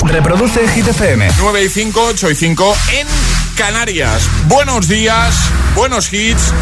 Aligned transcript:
Reproduce 0.00 0.66
Hit 0.68 0.88
FM. 0.88 1.28
9 1.38 1.64
y 1.64 1.68
5, 1.68 2.02
8 2.08 2.30
y 2.30 2.34
5 2.34 2.76
en 2.92 3.06
Canarias. 3.56 4.22
Buenos 4.46 4.88
días, 4.88 5.34
buenos 5.74 6.10
hits. 6.12 6.52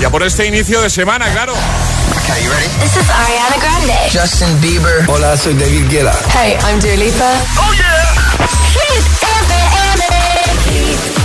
Ya 0.00 0.08
por 0.10 0.22
este 0.22 0.46
inicio 0.46 0.80
de 0.80 0.88
semana, 0.88 1.26
claro. 1.32 1.52
Okay, 2.22 2.42
you 2.44 2.50
ready? 2.50 2.68
This 2.80 2.96
is 2.96 3.10
Ariana 3.10 3.56
Grande. 3.60 3.92
Justin 4.12 4.58
Bieber. 4.60 5.04
Hola, 5.08 5.36
soy 5.36 5.54
David 5.54 5.88
Guetta. 5.90 6.14
Hey, 6.32 6.56
I'm 6.64 6.78
Dua 6.80 6.96
Lipa. 6.96 7.32
¡Oh, 7.58 7.72
yeah! 7.72 8.14
Hit 8.72 9.04
FM. 9.22 10.04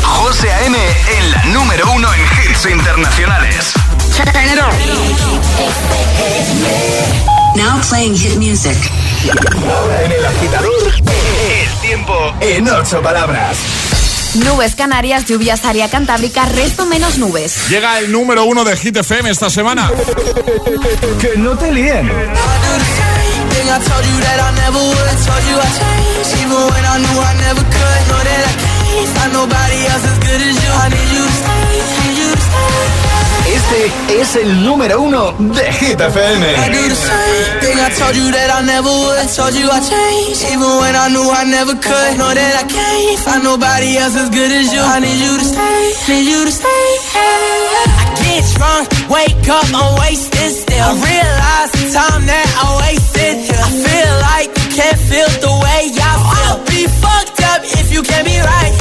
José 0.04 0.52
A.M. 0.52 0.78
en 0.78 1.32
la 1.32 1.44
número 1.46 1.90
uno 1.92 2.14
en 2.14 2.22
hits 2.22 2.66
internacionales. 2.66 3.72
Turn 4.16 4.46
it 4.46 4.60
on. 4.60 4.72
Now 7.56 7.82
playing 7.90 8.16
hit 8.16 8.38
music. 8.38 8.78
En 10.04 10.12
el 10.12 10.26
agitador, 10.26 10.72
el 10.88 11.82
tiempo 11.82 12.34
en 12.40 12.70
ocho 12.70 13.02
palabras. 13.02 13.58
Nubes 14.46 14.76
Canarias, 14.76 15.26
lluvias 15.26 15.66
área 15.66 15.90
cantábrica, 15.90 16.46
resto 16.46 16.86
menos 16.86 17.18
nubes. 17.18 17.70
Llega 17.70 18.00
el 18.00 18.12
número 18.12 18.46
uno 18.46 18.64
de 18.64 18.78
Hit 18.78 18.96
FM 18.96 19.30
esta 19.30 19.50
semana. 19.50 19.92
Que 21.20 21.38
no 21.38 21.58
te 21.58 21.72
líen. 21.74 22.10
I 33.42 33.48
I 33.48 33.50
I 33.50 33.50
I 33.50 33.50
I 33.50 33.50
I. 33.50 33.50
I. 33.50 33.52
Este 33.52 34.22
es 34.22 34.36
el 34.36 34.64
número 34.66 35.02
uno 35.02 35.32
de 35.40 35.72
Hit 35.74 36.00
I 36.00 36.04
FM. 36.04 36.46
do 36.72 36.90
the 36.90 36.96
same 36.96 37.60
thing 37.62 37.80
I 37.80 37.90
told 37.98 38.16
you 38.16 38.32
that 38.32 38.50
I 38.52 38.62
never 38.64 38.90
would. 38.90 39.28
Told 39.36 39.54
you 39.56 39.70
I 39.70 39.80
changed, 39.80 40.44
even 40.52 40.70
when 40.80 40.96
I 40.96 41.10
knew 41.10 41.26
I 41.30 41.44
never 41.46 41.74
could. 41.74 42.18
Know 42.18 42.34
that 42.34 42.54
I 42.56 42.66
can't 42.68 43.20
find 43.20 43.44
nobody 43.44 43.98
else 43.98 44.16
as 44.16 44.30
good 44.30 44.52
as 44.52 44.72
you. 44.74 44.82
I 44.82 45.00
need 45.00 45.20
you 45.20 45.38
to 45.38 45.46
stay, 45.46 45.94
need 46.10 46.28
you 46.30 46.46
to 46.46 46.52
stay. 46.52 46.86
I 47.16 48.14
get 48.22 48.44
drunk, 48.56 48.86
wake 49.10 49.48
up, 49.50 49.66
I'm 49.74 50.00
wasted 50.00 50.52
still. 50.52 50.84
I 50.84 50.94
realize 50.94 51.72
the 51.72 51.86
time 51.94 52.26
that 52.28 52.48
I 52.62 52.66
wasted 52.86 53.36
here. 53.48 53.62
I 53.62 53.72
feel 53.72 54.12
like 54.32 54.50
you 54.54 54.68
can't 54.76 55.00
feel 55.10 55.30
the 55.42 55.54
way 55.64 55.82
I 55.90 55.96
feel. 55.98 56.42
I'll 56.46 56.62
be 56.70 56.82
fucked 57.02 57.42
up 57.52 57.62
if 57.64 57.92
you 57.92 58.02
can't 58.04 58.26
be 58.28 58.38
right 58.40 58.81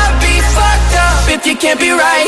I'd 0.00 0.14
be 0.22 0.34
fucked 0.56 0.94
up 0.96 1.28
if 1.28 1.46
you 1.46 1.56
can't 1.56 1.80
be 1.80 1.90
right 1.90 2.27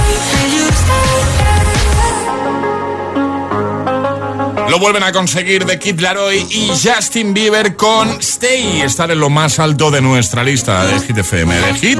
Lo 4.71 4.79
vuelven 4.79 5.03
a 5.03 5.11
conseguir 5.11 5.65
de 5.65 5.77
Kid 5.77 5.99
Laroi 5.99 6.47
y 6.49 6.69
Justin 6.69 7.33
Bieber 7.33 7.75
con 7.75 8.07
Stay. 8.21 8.79
Estar 8.83 9.11
en 9.11 9.19
lo 9.19 9.29
más 9.29 9.59
alto 9.59 9.91
de 9.91 9.99
nuestra 9.99 10.45
lista 10.45 10.85
de 10.85 10.97
Hit 11.01 11.17
FM. 11.17 11.53
De 11.53 11.73
Hit 11.73 11.99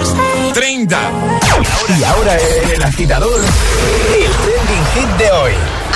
30. 0.53 1.11
Y 1.99 2.03
ahora 2.05 2.37
el 2.73 2.81
agitador, 2.81 3.41
el 3.41 4.31
trending 4.31 4.85
hit 4.93 5.17
de 5.17 5.31
hoy. 5.31 5.51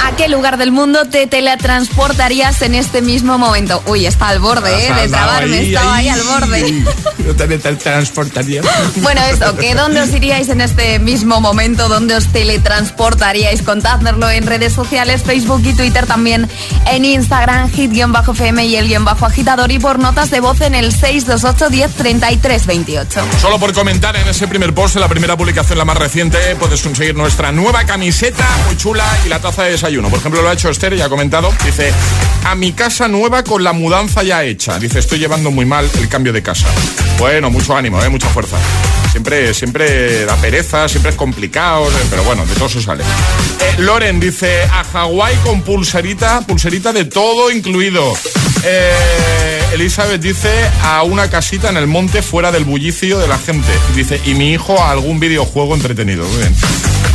¿A 0.05 0.15
qué 0.15 0.29
lugar 0.29 0.57
del 0.57 0.71
mundo 0.71 1.05
te 1.05 1.25
teletransportarías 1.25 2.61
en 2.61 2.75
este 2.75 3.01
mismo 3.01 3.39
momento? 3.39 3.81
Uy, 3.87 4.05
está 4.05 4.27
al 4.27 4.37
borde, 4.39 4.85
¿eh? 4.85 4.93
De 4.93 5.07
trabarme, 5.07 5.63
estaba 5.63 5.95
ahí 5.95 6.09
al 6.09 6.21
borde. 6.21 6.83
Yo 7.25 7.35
también 7.35 7.59
te 7.59 7.75
transportaría. 7.75 8.61
Bueno, 8.97 9.21
eso, 9.31 9.55
que 9.57 9.73
¿dónde 9.75 10.01
os 10.01 10.09
iríais 10.09 10.49
en 10.49 10.61
este 10.61 10.99
mismo 10.99 11.41
momento? 11.41 11.89
¿Dónde 11.89 12.15
os 12.15 12.27
teletransportaríais? 12.27 13.61
Contádnoslo 13.61 14.29
en 14.29 14.45
redes 14.45 14.73
sociales, 14.73 15.23
Facebook 15.23 15.61
y 15.63 15.73
Twitter 15.73 16.05
también, 16.05 16.49
en 16.87 17.05
Instagram, 17.05 17.71
hit-fm 17.71 18.65
y 18.65 18.75
el 18.75 18.87
guion 18.87 19.05
bajo 19.05 19.25
agitador 19.25 19.71
y 19.71 19.79
por 19.79 19.99
notas 19.99 20.29
de 20.31 20.39
voz 20.39 20.61
en 20.61 20.75
el 20.75 20.91
628 20.91 21.69
10 21.69 21.93
33 21.93 22.65
28. 22.65 23.21
Solo 23.39 23.59
por 23.59 23.73
comentar 23.73 24.15
en 24.15 24.27
ese 24.27 24.47
primer 24.47 24.73
post, 24.73 24.95
en 24.95 25.01
la 25.01 25.09
primera 25.09 25.35
publicación, 25.35 25.77
la 25.77 25.85
más 25.85 25.97
reciente, 25.97 26.37
puedes 26.59 26.81
conseguir 26.81 27.15
nuestra 27.15 27.51
nueva 27.51 27.85
camiseta 27.85 28.47
muy 28.65 28.77
chula 28.77 29.05
y 29.25 29.29
la 29.29 29.39
taza 29.39 29.63
de 29.63 29.71
desayuno. 29.71 29.94
Por 30.03 30.19
ejemplo, 30.19 30.41
lo 30.41 30.49
ha 30.49 30.53
hecho 30.53 30.69
Esther 30.69 30.93
y 30.93 31.01
ha 31.01 31.09
comentado. 31.09 31.53
Dice, 31.63 31.91
a 32.43 32.55
mi 32.55 32.73
casa 32.73 33.07
nueva 33.07 33.43
con 33.43 33.63
la 33.63 33.73
mudanza 33.73 34.23
ya 34.23 34.43
hecha. 34.43 34.77
Dice, 34.79 34.99
estoy 34.99 35.19
llevando 35.19 35.51
muy 35.51 35.65
mal 35.65 35.89
el 35.99 36.09
cambio 36.09 36.33
de 36.33 36.41
casa. 36.41 36.67
Bueno, 37.17 37.49
mucho 37.49 37.75
ánimo, 37.75 38.01
¿eh? 38.03 38.09
mucha 38.09 38.27
fuerza. 38.29 38.57
Siempre, 39.11 39.53
siempre 39.53 40.25
da 40.25 40.35
pereza, 40.35 40.89
siempre 40.89 41.11
es 41.11 41.17
complicado, 41.17 41.87
eh, 41.87 42.05
pero 42.09 42.23
bueno, 42.23 42.45
de 42.45 42.53
todo 42.55 42.67
se 42.67 42.81
sale. 42.81 43.03
Eh, 43.03 43.75
Loren 43.79 44.19
dice, 44.19 44.63
a 44.63 44.83
Hawái 44.83 45.35
con 45.37 45.61
pulserita, 45.61 46.41
pulserita 46.41 46.91
de 46.91 47.05
todo 47.05 47.49
incluido. 47.49 48.13
Eh, 48.63 49.61
Elizabeth 49.73 50.21
dice, 50.21 50.51
a 50.83 51.03
una 51.03 51.29
casita 51.29 51.69
en 51.69 51.77
el 51.77 51.87
monte 51.87 52.21
fuera 52.21 52.51
del 52.51 52.65
bullicio 52.65 53.17
de 53.19 53.27
la 53.27 53.37
gente. 53.37 53.71
Dice, 53.95 54.19
y 54.25 54.33
mi 54.33 54.51
hijo 54.51 54.79
a 54.81 54.91
algún 54.91 55.19
videojuego 55.19 55.75
entretenido. 55.75 56.25
Muy 56.25 56.37
bien. 56.37 56.55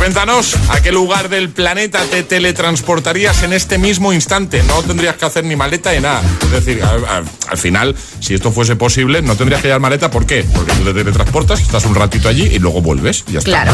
Cuéntanos, 0.01 0.55
¿a 0.69 0.81
qué 0.81 0.91
lugar 0.91 1.29
del 1.29 1.51
planeta 1.51 2.01
te 2.09 2.23
teletransportarías 2.23 3.43
en 3.43 3.53
este 3.53 3.77
mismo 3.77 4.11
instante? 4.13 4.63
No 4.63 4.81
tendrías 4.81 5.15
que 5.15 5.25
hacer 5.25 5.43
ni 5.45 5.55
maleta 5.55 5.91
ni 5.93 5.99
nada. 5.99 6.23
Es 6.41 6.49
decir, 6.49 6.83
al, 6.83 7.05
al- 7.05 7.25
al 7.49 7.57
final, 7.59 7.95
si 8.19 8.33
esto 8.33 8.51
fuese 8.51 8.75
posible, 8.75 9.21
no 9.21 9.35
tendrías 9.35 9.61
que 9.61 9.67
llevar 9.67 9.79
maleta. 9.81 10.09
¿Por 10.09 10.25
qué? 10.25 10.43
Porque 10.55 10.71
tú 10.73 10.85
te 10.85 10.93
teletransportas, 10.95 11.61
estás 11.61 11.85
un 11.85 11.93
ratito 11.93 12.29
allí 12.29 12.47
y 12.47 12.57
luego 12.57 12.81
vuelves. 12.81 13.23
Y 13.27 13.33
ya 13.33 13.39
está. 13.39 13.51
Claro, 13.51 13.73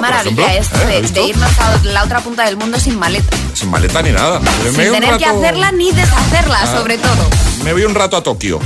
maravilla 0.00 0.52
ejemplo, 0.52 0.82
es 0.88 0.90
¿eh? 0.96 1.00
de, 1.02 1.08
de 1.12 1.22
irnos 1.28 1.58
a 1.60 1.80
la 1.84 2.02
otra 2.02 2.22
punta 2.22 2.44
del 2.44 2.56
mundo 2.56 2.80
sin 2.80 2.98
maleta. 2.98 3.36
Sin 3.54 3.70
maleta 3.70 4.02
ni 4.02 4.10
nada. 4.10 4.40
Sin 4.64 4.74
tener 4.74 5.16
que 5.16 5.26
hacerla 5.26 5.70
ni 5.70 5.92
deshacerla, 5.92 6.66
sobre 6.66 6.98
todo. 6.98 7.30
Me 7.64 7.72
voy 7.72 7.82
un 7.84 7.94
rato 7.94 8.16
a 8.16 8.22
Tokio. 8.22 8.60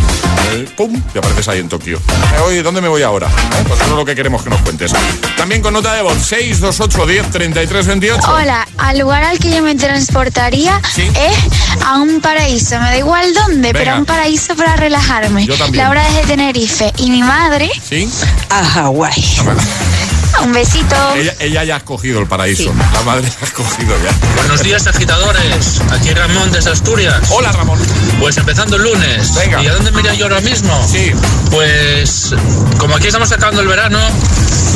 Eh, 0.52 0.68
¡Pum! 0.76 1.00
Y 1.14 1.18
apareces 1.18 1.48
ahí 1.48 1.60
en 1.60 1.68
Tokio. 1.68 1.98
Eh, 1.98 2.40
oye, 2.46 2.62
¿dónde 2.62 2.80
me 2.80 2.88
voy 2.88 3.02
ahora? 3.02 3.26
Eh, 3.28 3.64
Pues 3.66 3.80
eso 3.80 3.90
es 3.90 3.96
lo 3.96 4.04
que 4.04 4.14
queremos 4.14 4.42
que 4.42 4.50
nos 4.50 4.60
cuentes. 4.60 4.92
También 5.36 5.62
con 5.62 5.72
nota 5.72 5.94
de 5.94 6.02
voz 6.02 6.16
628 6.24 7.06
10 7.06 7.30
33 7.30 7.86
28. 7.86 8.20
Hola, 8.32 8.66
al 8.78 8.98
lugar 8.98 9.24
al 9.24 9.38
que 9.38 9.50
yo 9.50 9.62
me 9.62 9.74
transportaría 9.74 10.80
Sí. 10.94 11.02
es 11.02 11.82
a 11.84 11.98
un 12.00 12.20
paraíso. 12.20 12.78
Me 12.78 12.86
da 12.90 12.98
igual 12.98 13.32
dónde, 13.34 13.72
Venga. 13.72 13.78
pero 13.78 13.92
a 13.92 13.98
un 13.98 14.04
paraíso 14.04 14.54
para 14.54 14.76
relajarme. 14.76 15.46
Yo 15.46 15.56
también. 15.56 15.84
Laura 15.84 16.06
es 16.08 16.14
de 16.16 16.22
Tenerife 16.22 16.92
y 16.98 17.10
mi 17.10 17.22
madre 17.22 17.70
¿Sí? 17.88 18.08
A 18.50 18.62
Hawái. 18.64 19.24
Un 20.40 20.52
besito. 20.52 20.96
Ella, 21.14 21.34
ella 21.40 21.64
ya 21.64 21.74
ha 21.74 21.78
escogido 21.78 22.20
el 22.20 22.26
paraíso. 22.26 22.64
Sí. 22.64 22.70
La 22.94 23.02
madre 23.02 23.30
ha 23.40 23.44
escogido 23.44 23.94
ya. 24.02 24.12
Buenos 24.36 24.62
días, 24.62 24.86
agitadores. 24.86 25.80
Aquí 25.90 26.12
Ramón 26.12 26.50
desde 26.50 26.70
Asturias. 26.70 27.30
Hola, 27.30 27.52
Ramón. 27.52 27.78
Pues 28.18 28.36
empezando 28.38 28.76
el 28.76 28.82
lunes. 28.82 29.34
Venga. 29.34 29.62
¿Y 29.62 29.66
a 29.66 29.74
dónde 29.74 29.90
me 29.92 30.00
iría 30.00 30.14
yo 30.14 30.24
ahora 30.26 30.40
mismo? 30.40 30.88
Sí. 30.90 31.12
Pues 31.50 32.34
como 32.78 32.96
aquí 32.96 33.06
estamos 33.06 33.30
acabando 33.30 33.60
el 33.60 33.68
verano, 33.68 34.00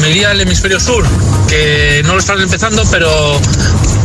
me 0.00 0.10
iría 0.10 0.30
al 0.30 0.40
hemisferio 0.40 0.78
sur, 0.78 1.04
que 1.48 2.02
no 2.04 2.12
lo 2.12 2.18
están 2.18 2.40
empezando, 2.40 2.84
pero 2.90 3.40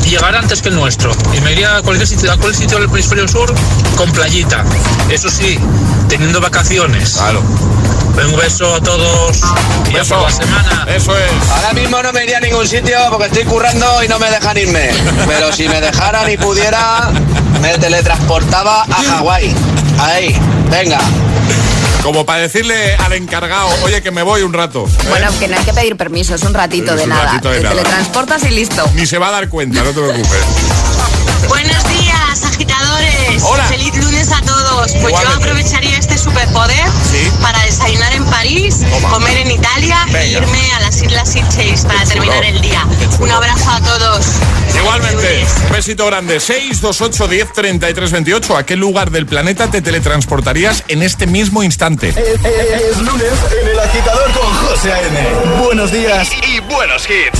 llegará 0.10 0.40
antes 0.40 0.62
que 0.62 0.70
el 0.70 0.76
nuestro. 0.76 1.12
Y 1.34 1.42
me 1.42 1.52
iría 1.52 1.78
a 1.78 1.82
cualquier 1.82 2.08
sitio, 2.08 2.32
a 2.32 2.38
cualquier 2.38 2.64
sitio 2.64 2.80
del 2.80 2.90
hemisferio 2.90 3.28
sur 3.28 3.54
con 3.96 4.12
playita. 4.12 4.64
Eso 5.10 5.30
sí, 5.30 5.60
teniendo 6.08 6.40
vacaciones. 6.42 7.14
Claro. 7.14 7.44
Un 8.24 8.38
beso 8.38 8.76
a 8.76 8.82
todos. 8.82 9.42
Y 9.92 9.98
a 9.98 10.04
por 10.04 10.22
la 10.22 10.32
semana. 10.32 10.86
eso 10.90 11.18
es. 11.18 11.32
Ahora 11.50 11.74
mismo 11.74 12.02
no 12.02 12.12
me 12.14 12.24
iría 12.24 12.38
a 12.38 12.42
ningún 12.42 12.68
sitio 12.68 12.98
porque 13.10 13.26
estoy 13.28 13.44
currando 13.44 14.04
y 14.04 14.08
no 14.08 14.20
me 14.20 14.30
dejan 14.30 14.58
irme. 14.58 14.90
Pero 15.28 15.52
si 15.54 15.68
me 15.68 15.82
dejaran 15.82 16.30
y 16.32 16.38
pudiera, 16.38 17.10
me 17.62 17.78
teletransportaba 17.78 18.84
a 18.84 19.04
Hawái. 19.18 19.54
Ahí, 20.00 20.36
venga. 20.70 21.00
Como 22.04 22.26
para 22.26 22.42
decirle 22.42 22.96
al 22.96 23.14
encargado, 23.14 23.68
oye, 23.84 24.02
que 24.02 24.10
me 24.10 24.24
voy 24.24 24.42
un 24.42 24.54
rato. 24.54 24.86
¿eh? 24.88 25.06
Bueno, 25.10 25.28
que 25.40 25.48
no 25.48 25.58
hay 25.58 25.64
que 25.64 25.74
pedir 25.74 25.96
permiso, 25.98 26.34
es 26.34 26.42
un 26.44 26.54
ratito 26.54 26.92
Es 26.94 26.98
de 26.98 27.04
un 27.04 27.10
nada. 27.10 27.26
ratito 27.26 27.50
de 27.52 27.58
Te 27.58 27.64
nada. 27.64 27.76
teletransportas 27.76 28.44
y 28.44 28.50
listo. 28.50 28.90
Ni 28.96 29.06
se 29.06 29.18
va 29.20 29.28
a 29.28 29.32
dar 29.32 29.50
cuenta, 29.50 29.84
no 29.84 29.90
te 29.92 30.02
preocupes. 30.02 30.40
Buenos 31.48 31.84
agitadores. 32.98 33.44
Hola. 33.44 33.64
Feliz 33.66 33.96
lunes 33.98 34.32
a 34.32 34.42
todos. 34.42 34.92
Pues 34.92 34.96
Igualmente. 34.96 35.32
yo 35.32 35.38
aprovecharía 35.38 35.98
este 35.98 36.18
superpoder 36.18 36.86
Sí. 37.10 37.32
para 37.42 37.60
desayunar 37.64 38.14
en 38.14 38.26
París, 38.26 38.80
Toma. 38.90 39.10
comer 39.10 39.38
en 39.38 39.52
Italia 39.52 39.98
Venga. 40.08 40.22
e 40.22 40.28
irme 40.32 40.72
a 40.74 40.80
las 40.82 41.02
Islas 41.02 41.30
Seychelles 41.32 41.86
para 41.86 42.04
terminar 42.06 42.44
el 42.44 42.62
día. 42.62 42.86
Un 43.20 43.32
abrazo 43.32 43.70
a 43.72 43.80
todos. 43.82 44.26
Igualmente, 44.76 45.46
un 45.66 45.72
besito 45.72 46.06
grande. 46.08 46.40
628 46.40 47.28
10 47.28 47.54
33 47.54 48.12
28. 48.12 48.58
¿A 48.58 48.66
qué 48.66 48.76
lugar 48.76 49.12
del 49.12 49.26
planeta 49.26 49.70
te 49.70 49.82
teletransportarías 49.82 50.84
en 50.88 51.04
este 51.04 51.28
mismo 51.28 51.64
instante? 51.64 52.10
Es, 52.10 52.18
es 52.92 52.98
lunes 52.98 53.32
en 53.62 53.68
el 53.70 53.80
agitador 53.80 54.32
con 54.32 54.54
José 54.68 54.92
A.M. 54.94 55.62
Buenos 55.64 55.92
días 55.92 56.30
y, 56.48 56.56
y 56.56 56.60
buenos 56.62 57.04
hits. 57.10 57.40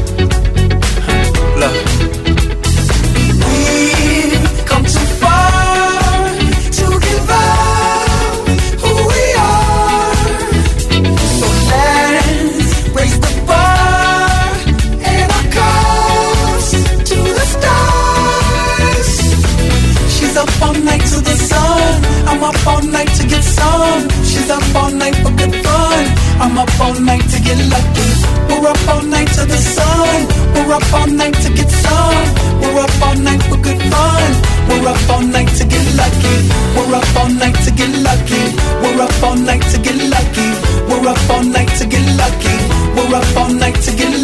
Up 20.41 20.61
all 20.61 20.73
night 20.73 21.05
to 21.13 21.19
the 21.21 21.35
sun. 21.49 21.93
I'm 22.25 22.43
up 22.43 22.67
all 22.67 22.81
night 22.81 23.11
to 23.19 23.23
get 23.27 23.43
some. 23.43 24.09
She's 24.25 24.49
up 24.49 24.63
all 24.75 24.91
night 24.91 25.15
for 25.23 25.31
good 25.41 25.53
fun. 25.65 26.03
I'm 26.43 26.57
up 26.57 26.73
all 26.81 26.97
night 26.99 27.25
to 27.33 27.37
get 27.47 27.59
lucky. 27.73 28.09
We're 28.49 28.67
up 28.73 28.87
all 28.89 29.03
night 29.03 29.29
to 29.37 29.43
the 29.45 29.59
sun. 29.75 30.17
We're 30.55 30.73
up 30.73 30.93
all 30.93 31.07
night 31.07 31.37
to 31.45 31.49
get 31.53 31.69
some. 31.69 32.25
We're 32.61 32.79
up 32.85 32.95
all 33.05 33.17
night 33.27 33.43
for 33.49 33.57
good 33.67 33.81
fun. 33.91 34.29
We're 34.69 34.87
up 34.89 35.09
all 35.13 35.21
night 35.21 35.51
to 35.59 35.63
get 35.73 35.85
lucky. 36.01 36.35
We're 36.75 36.95
up 36.99 37.15
all 37.21 37.29
night 37.29 37.57
to 37.65 37.71
get 37.79 37.93
lucky. 38.07 38.43
We're 38.81 39.01
up 39.05 39.23
all 39.23 39.37
night 39.37 39.63
to 39.71 39.77
get 39.77 39.97
lucky. 40.15 40.49
We're 40.89 41.07
up 41.13 41.29
all 41.29 41.43
night 41.43 41.71
to 41.79 41.85
get 41.85 42.05
lucky. 42.21 42.55
We're 42.95 43.15
up 43.19 43.37
all 43.37 43.53
night 43.53 43.79
to 43.85 43.91
get 43.93 44.09
lucky. 44.09 44.20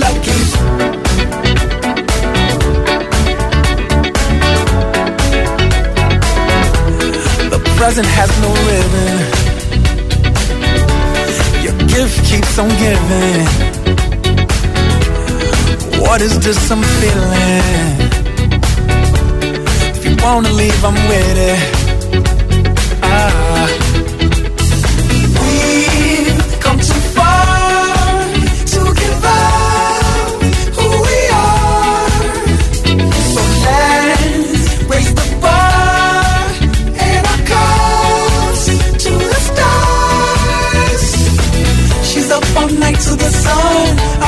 Present 7.88 8.08
has 8.20 8.30
no 8.42 8.50
ribbon. 8.68 9.18
Your 11.64 11.78
gift 11.88 12.18
keeps 12.26 12.60
on 12.60 12.68
giving. 12.84 13.46
What 16.02 16.22
is 16.22 16.38
this 16.42 16.70
I'm 16.70 16.84
feeling? 17.00 17.64
If 19.96 20.04
you 20.04 20.18
wanna 20.22 20.52
leave, 20.52 20.84
I'm 20.84 20.96
with 21.08 21.38
it. 21.38 21.60
Ah. 23.04 23.57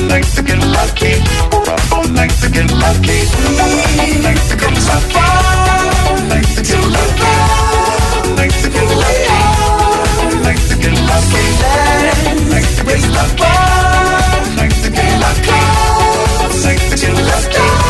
All 0.00 0.06
night 0.06 0.24
to 0.24 0.42
get 0.42 0.58
lucky. 0.58 1.12
All 1.92 2.04
to 2.40 2.48
get 2.48 2.72
lucky. 2.72 3.20
Up 3.60 3.84
all 6.08 6.16
to 6.30 6.56
to 6.56 6.64
get 6.64 6.86
lucky. 6.88 7.20
To 12.16 12.70
to 12.70 12.76
get 12.76 13.04
lucky. 13.12 13.52
To 14.46 14.72
to 14.72 14.90
get 14.90 15.10
lucky. 15.20 15.60
To 16.88 16.96
get 16.96 17.14
lucky. 17.26 17.89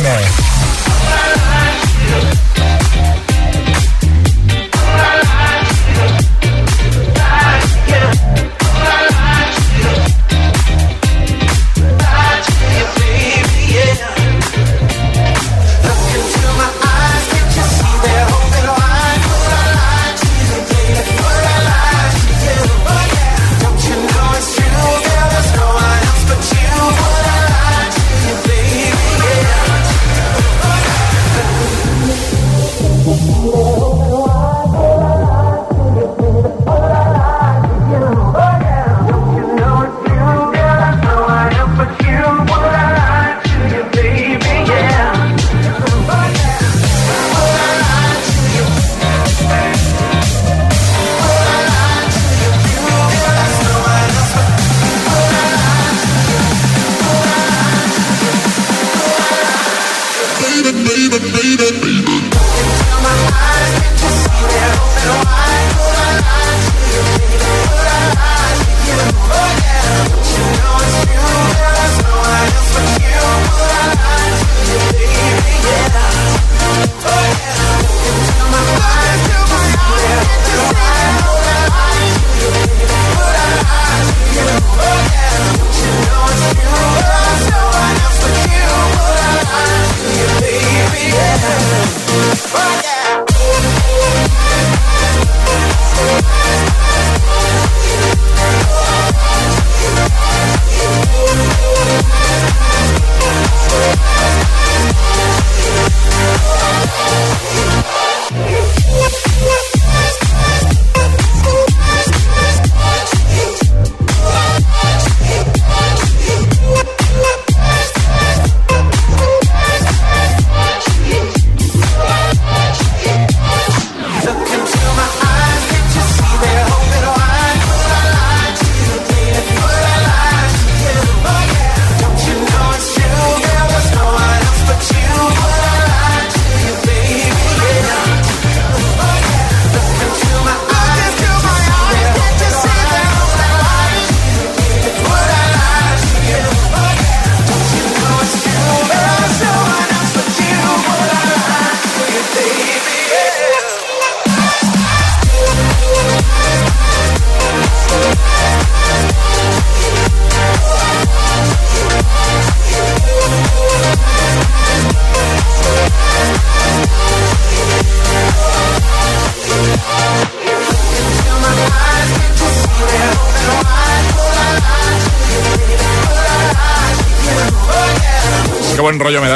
Amen. 0.00 0.29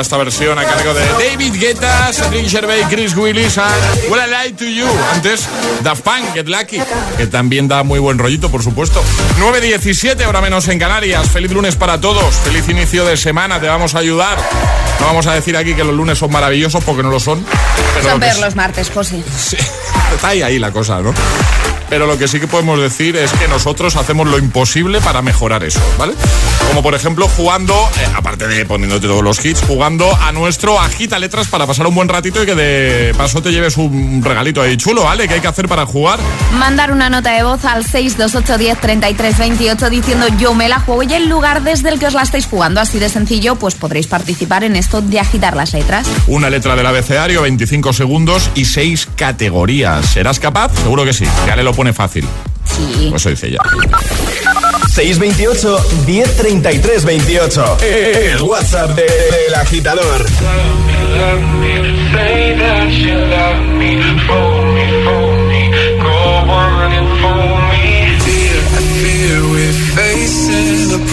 Esta 0.04 0.18
versión 0.18 0.58
a 0.58 0.64
cargo 0.64 0.92
de 0.92 1.00
David 1.12 1.54
Guetta, 1.58 2.12
Cedric 2.12 2.46
Gervais, 2.46 2.86
Chris 2.90 3.16
Willis 3.16 3.56
and 3.56 3.74
Will 4.10 4.20
I 4.20 4.48
Lie 4.48 4.52
to 4.52 4.64
You. 4.66 4.86
Antes, 5.14 5.48
Daft 5.82 6.02
Punk, 6.02 6.34
Get 6.34 6.46
Lucky, 6.46 6.78
que 7.16 7.26
también 7.26 7.68
da 7.68 7.82
muy 7.84 7.98
buen 8.00 8.18
rollito, 8.18 8.50
por 8.50 8.62
supuesto. 8.62 9.02
9.17, 9.38 10.22
ahora 10.24 10.42
menos 10.42 10.68
en 10.68 10.78
Canarias. 10.78 11.30
Feliz 11.30 11.50
lunes 11.52 11.76
para 11.76 12.02
todos. 12.02 12.34
Feliz 12.34 12.68
inicio 12.68 13.06
de 13.06 13.16
semana. 13.16 13.58
Te 13.58 13.66
vamos 13.66 13.94
a 13.94 14.00
ayudar. 14.00 14.36
No 15.00 15.06
vamos 15.06 15.26
a 15.26 15.32
decir 15.32 15.56
aquí 15.56 15.72
que 15.72 15.84
los 15.84 15.94
lunes 15.94 16.18
son 16.18 16.30
maravillosos 16.30 16.84
porque 16.84 17.02
no 17.02 17.08
lo 17.08 17.18
son. 17.18 17.42
Pero 17.94 18.10
son 18.10 18.20
ver 18.20 18.38
los 18.40 18.54
martes, 18.54 18.92
sí. 19.04 19.24
sí. 19.38 19.56
Está 20.14 20.28
ahí, 20.28 20.42
ahí 20.42 20.58
la 20.58 20.70
cosa, 20.70 21.00
¿no? 21.00 21.14
Pero 21.94 22.08
lo 22.08 22.18
que 22.18 22.26
sí 22.26 22.40
que 22.40 22.48
podemos 22.48 22.80
decir 22.80 23.14
es 23.14 23.32
que 23.34 23.46
nosotros 23.46 23.94
hacemos 23.94 24.26
lo 24.26 24.36
imposible 24.36 25.00
para 25.00 25.22
mejorar 25.22 25.62
eso, 25.62 25.78
¿vale? 25.96 26.14
Como 26.66 26.82
por 26.82 26.96
ejemplo 26.96 27.28
jugando, 27.28 27.72
eh, 27.72 28.08
aparte 28.16 28.48
de 28.48 28.66
poniéndote 28.66 29.06
todos 29.06 29.22
los 29.22 29.44
hits, 29.44 29.62
jugando 29.62 30.12
a 30.12 30.32
nuestro 30.32 30.80
Agita 30.80 31.20
Letras 31.20 31.46
para 31.46 31.68
pasar 31.68 31.86
un 31.86 31.94
buen 31.94 32.08
ratito 32.08 32.42
y 32.42 32.46
que 32.46 32.56
de 32.56 33.14
paso 33.16 33.40
te 33.42 33.52
lleves 33.52 33.76
un 33.76 34.24
regalito 34.24 34.60
ahí 34.60 34.76
chulo, 34.76 35.04
¿vale? 35.04 35.28
¿Qué 35.28 35.34
hay 35.34 35.40
que 35.40 35.46
hacer 35.46 35.68
para 35.68 35.86
jugar? 35.86 36.18
Mandar 36.58 36.90
una 36.90 37.08
nota 37.10 37.30
de 37.30 37.44
voz 37.44 37.64
al 37.64 37.84
628103328 37.84 39.88
diciendo 39.88 40.26
yo 40.36 40.52
me 40.52 40.68
la 40.68 40.80
juego 40.80 41.04
y 41.04 41.14
el 41.14 41.28
lugar 41.28 41.62
desde 41.62 41.90
el 41.90 42.00
que 42.00 42.08
os 42.08 42.14
la 42.14 42.22
estáis 42.22 42.46
jugando. 42.46 42.80
Así 42.80 42.98
de 42.98 43.08
sencillo, 43.08 43.54
pues 43.54 43.76
podréis 43.76 44.08
participar 44.08 44.64
en 44.64 44.74
esto 44.74 45.00
de 45.00 45.20
agitar 45.20 45.54
las 45.54 45.72
letras. 45.72 46.08
Una 46.26 46.50
letra 46.50 46.74
del 46.74 46.86
abecedario, 46.86 47.42
25 47.42 47.92
segundos 47.92 48.50
y 48.56 48.64
6 48.64 49.10
categorías. 49.14 50.06
¿Serás 50.06 50.40
capaz? 50.40 50.72
Seguro 50.82 51.04
que 51.04 51.12
sí. 51.12 51.24
Ya 51.46 51.54
le 51.54 51.62
lo 51.62 51.72
pone 51.84 51.92
fácil. 51.92 52.24
Sí. 52.64 53.08
Pues 53.10 53.20
eso 53.22 53.30
dice 53.30 53.50
ya. 53.50 53.58
628 54.94 55.86
1033 56.06 57.04
28. 57.04 57.78
El 57.82 58.42
WhatsApp 58.42 58.90
del 58.96 59.06
de, 59.06 59.56
agitador. 59.56 60.24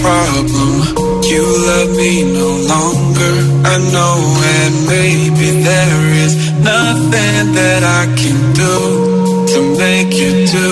problem. 0.01 1.21
You 1.21 1.43
love 1.67 1.89
me 1.95 2.23
no 2.23 2.49
longer. 2.73 3.35
I 3.73 3.77
know, 3.93 4.17
and 4.57 4.87
maybe 4.87 5.61
there 5.61 6.05
is 6.25 6.33
nothing 6.59 7.53
that 7.53 7.83
I 7.83 8.05
can 8.15 8.53
do 8.53 9.20
to 9.53 9.61
make 9.77 10.13
you 10.15 10.31
do. 10.47 10.67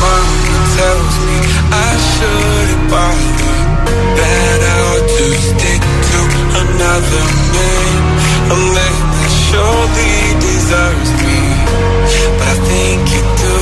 Mama 0.00 0.56
tells 0.76 1.14
me 1.28 1.36
I 1.68 1.92
shouldn't 2.10 2.84
bother, 2.88 3.56
that 4.16 4.58
I 4.64 4.76
ought 4.88 5.08
to 5.18 5.26
stick 5.44 5.82
to 6.08 6.18
another 6.64 7.24
man, 7.52 8.00
a 8.48 8.58
man 8.76 8.96
that 9.12 9.32
surely 9.44 10.16
deserves 10.40 11.10
me, 11.20 11.40
but 12.40 12.48
I 12.48 12.56
think 12.64 13.00
you 13.12 13.22
do. 13.44 13.56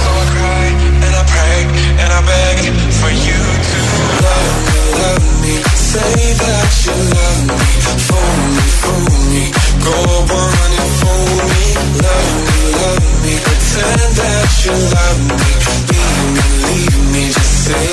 So 0.00 0.08
I 0.08 0.24
cry 0.32 0.66
and 1.04 1.12
I 1.20 1.24
pray 1.36 1.60
and 2.00 2.10
I 2.16 2.20
beg 2.32 2.58
for 2.96 3.12
you 3.12 3.40
to 3.68 3.80
love 4.24 4.56
love 5.04 5.26
me, 5.44 5.54
say 5.76 6.16
that 6.32 6.70
you 6.86 6.96
love 7.12 7.21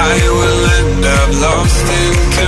I 0.00 0.14
will 0.30 0.64
end 0.78 1.04
up 1.04 1.30
lost 1.42 1.86
in 1.98 2.47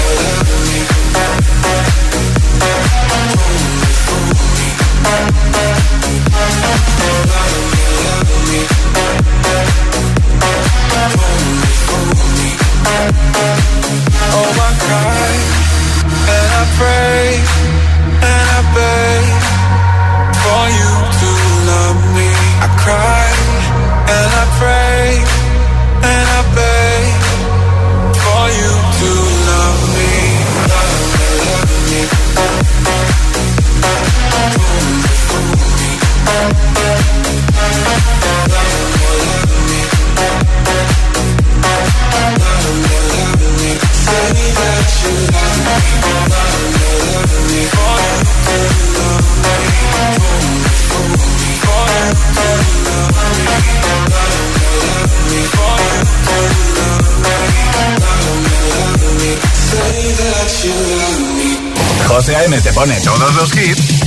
José 62.11 62.33
te 62.61 62.73
pone 62.73 62.99
todos 62.99 63.35
los 63.35 63.55
hits 63.55 64.01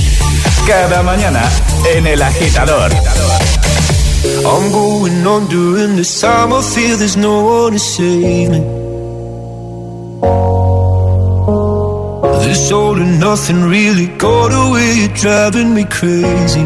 cada 0.67 1.01
mañana 1.01 1.41
en 1.95 2.05
El 2.05 2.21
Agitador. 2.21 2.91
I'm 4.45 4.71
going 4.71 5.25
on 5.25 5.47
during 5.47 5.95
this 5.95 6.21
time. 6.21 6.53
I 6.53 6.61
feel 6.61 6.97
there's 6.97 7.17
no 7.17 7.43
one 7.43 7.73
to 7.73 7.79
save 7.79 8.49
me. 8.51 8.61
This 12.45 12.71
all 12.71 12.95
and 12.95 13.19
nothing 13.19 13.63
really 13.63 14.07
got 14.17 14.53
away. 14.53 15.07
Driving 15.15 15.73
me 15.73 15.85
crazy. 15.85 16.65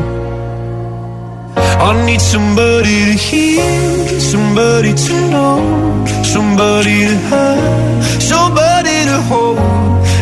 I 1.55 2.05
need 2.05 2.19
somebody 2.19 3.05
to 3.05 3.17
hear, 3.17 4.19
somebody 4.19 4.93
to 4.93 5.13
know, 5.31 6.05
somebody 6.24 7.08
to 7.08 7.17
have, 7.31 8.22
somebody 8.22 9.05
to 9.05 9.22
hold. 9.29 9.88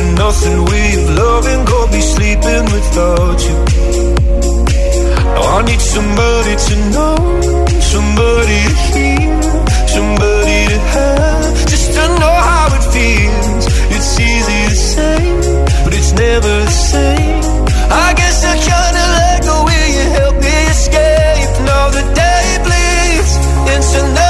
And 0.00 0.14
nothing 0.16 0.64
way 0.64 0.88
of 1.00 1.06
loving, 1.22 1.64
go 1.66 1.78
be 1.92 2.00
sleeping 2.00 2.64
without 2.74 3.38
you. 3.46 3.56
Now 5.34 5.58
I 5.58 5.62
need 5.68 5.82
somebody 5.96 6.54
to 6.66 6.74
know, 6.94 7.16
somebody 7.92 8.60
to 8.68 8.76
hear, 8.92 9.42
somebody 9.94 10.58
to 10.72 10.78
have, 10.94 11.52
just 11.72 11.88
to 11.96 12.04
know 12.20 12.36
how 12.48 12.66
it 12.78 12.84
feels. 12.94 13.64
It's 13.94 14.12
easy 14.30 14.60
to 14.72 14.76
say, 14.92 15.20
but 15.84 15.92
it's 15.92 16.12
never 16.12 16.54
the 16.70 16.76
same. 16.92 17.42
I 18.06 18.08
guess 18.20 18.38
I 18.52 18.54
kinda 18.70 19.04
like 19.18 19.42
the 19.50 19.58
way 19.68 19.84
you 19.96 20.04
help 20.18 20.36
me 20.46 20.56
escape. 20.76 21.50
Now 21.68 21.84
the 21.96 22.04
day 22.22 22.46
bleeds 22.64 23.32
into 23.72 24.00
nightfall, 24.16 24.29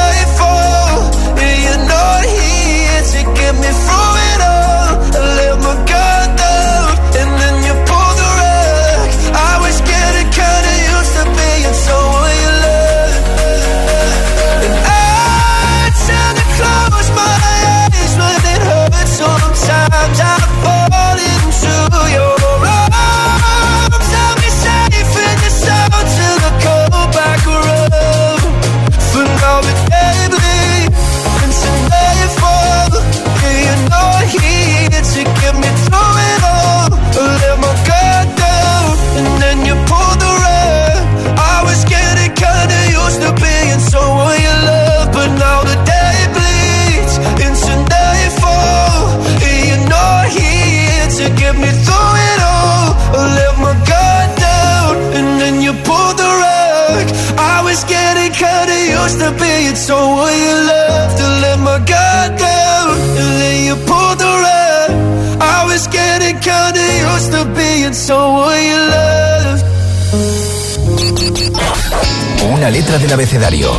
letra 72.90 72.98
del 72.98 73.12
abecedario. 73.12 73.76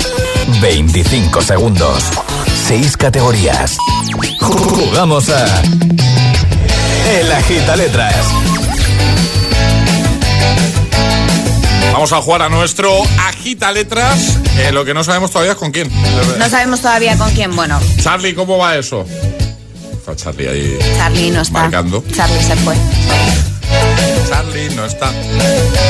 25 0.61 1.41
segundos. 1.41 2.03
6 2.67 2.95
categorías. 2.95 3.75
Jugamos 4.39 5.29
a. 5.29 5.45
El 7.19 7.29
Agita 7.31 7.75
Letras. 7.75 8.15
Vamos 11.91 12.13
a 12.13 12.21
jugar 12.21 12.43
a 12.43 12.49
nuestro 12.49 13.01
Agita 13.27 13.71
Letras. 13.73 14.37
eh, 14.57 14.71
lo 14.71 14.85
que 14.85 14.93
no 14.93 15.03
sabemos 15.03 15.29
todavía 15.31 15.51
es 15.53 15.57
con 15.57 15.71
quién. 15.71 15.91
No 16.37 16.49
sabemos 16.49 16.79
todavía 16.79 17.17
con 17.17 17.31
quién. 17.31 17.53
Bueno, 17.53 17.79
Charlie, 18.01 18.33
¿cómo 18.33 18.57
va 18.57 18.77
eso? 18.77 19.05
Está 19.91 20.15
Charlie 20.15 20.47
ahí. 20.47 20.79
Charlie 20.95 21.31
no 21.31 21.41
está. 21.41 21.53
Marcando. 21.63 22.01
Charlie 22.15 22.41
se 22.41 22.55
fue. 22.57 22.75
Charlie 24.51 24.75
no 24.75 24.85
está. 24.85 25.11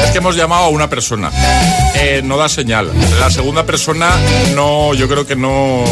Es 0.05 0.11
que 0.11 0.19
hemos 0.19 0.35
llamado 0.35 0.65
a 0.65 0.69
una 0.69 0.87
persona. 0.89 1.31
Eh, 1.95 2.21
no 2.23 2.37
da 2.37 2.47
señal. 2.47 2.91
La 3.19 3.31
segunda 3.31 3.65
persona 3.65 4.11
no, 4.55 4.93
yo 4.93 5.07
creo 5.07 5.25
que 5.25 5.35
no, 5.35 5.83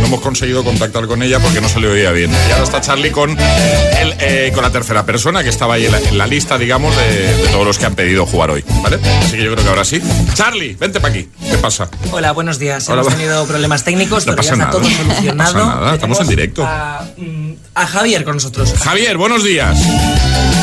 no 0.00 0.06
hemos 0.06 0.20
conseguido 0.20 0.64
contactar 0.64 1.06
con 1.06 1.22
ella 1.22 1.38
porque 1.38 1.60
no 1.60 1.68
se 1.68 1.78
le 1.78 1.86
oía 1.88 2.10
bien. 2.10 2.30
Y 2.48 2.52
ahora 2.52 2.64
está 2.64 2.80
Charlie 2.80 3.12
con, 3.12 3.30
el, 3.30 4.14
eh, 4.18 4.50
con 4.52 4.64
la 4.64 4.70
tercera 4.70 5.04
persona 5.06 5.44
que 5.44 5.50
estaba 5.50 5.74
ahí 5.74 5.86
en 5.86 5.92
la, 5.92 5.98
en 6.00 6.18
la 6.18 6.26
lista, 6.26 6.58
digamos, 6.58 6.96
de, 6.96 7.36
de 7.36 7.48
todos 7.52 7.64
los 7.64 7.78
que 7.78 7.86
han 7.86 7.94
pedido 7.94 8.26
jugar 8.26 8.50
hoy. 8.50 8.64
¿Vale? 8.82 8.98
Así 9.22 9.36
que 9.36 9.44
yo 9.44 9.52
creo 9.52 9.62
que 9.64 9.70
ahora 9.70 9.84
sí. 9.84 10.00
Charlie, 10.34 10.74
vente 10.74 11.00
para 11.00 11.14
aquí. 11.14 11.28
¿Qué 11.48 11.58
pasa? 11.58 11.88
Hola, 12.10 12.32
buenos 12.32 12.58
días. 12.58 12.88
Hola, 12.88 13.02
Hemos 13.02 13.14
tenido 13.14 13.46
problemas 13.46 13.84
técnicos, 13.84 14.26
No 14.26 14.34
pero 14.34 14.42
ya 14.42 14.50
pasa 14.50 14.54
está 14.54 14.66
nada. 14.66 14.70
todo 14.72 14.82
No 14.82 14.96
solucionado. 15.14 15.52
pasa 15.54 15.66
nada, 15.80 15.94
estamos 15.94 16.20
en 16.20 16.26
directo. 16.28 16.64
A, 16.66 17.06
mm, 17.16 17.52
a 17.76 17.86
Javier 17.86 18.24
con 18.24 18.34
nosotros. 18.34 18.74
Javier, 18.82 19.16
buenos 19.16 19.44
días. 19.44 19.78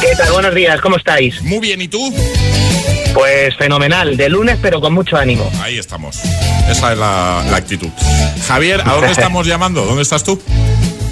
¿Qué 0.10 0.16
tal? 0.16 0.32
Buenos 0.32 0.56
días, 0.56 0.80
¿cómo 0.82 0.98
estáis? 0.98 1.42
Muy 1.42 1.60
bien, 1.60 1.82
¿y 1.82 1.88
tú? 1.88 2.14
Pues 3.14 3.56
fenomenal, 3.58 4.16
de 4.16 4.30
lunes 4.30 4.58
pero 4.62 4.80
con 4.80 4.94
mucho 4.94 5.18
ánimo. 5.18 5.50
Ahí 5.62 5.78
estamos. 5.78 6.18
Esa 6.70 6.94
es 6.94 6.98
la, 6.98 7.44
la 7.50 7.58
actitud. 7.58 7.90
Javier, 8.48 8.82
¿a 8.86 8.94
dónde 8.94 9.12
estamos 9.12 9.46
llamando? 9.48 9.86
¿Dónde 9.86 10.04
estás 10.04 10.24
tú? 10.24 10.40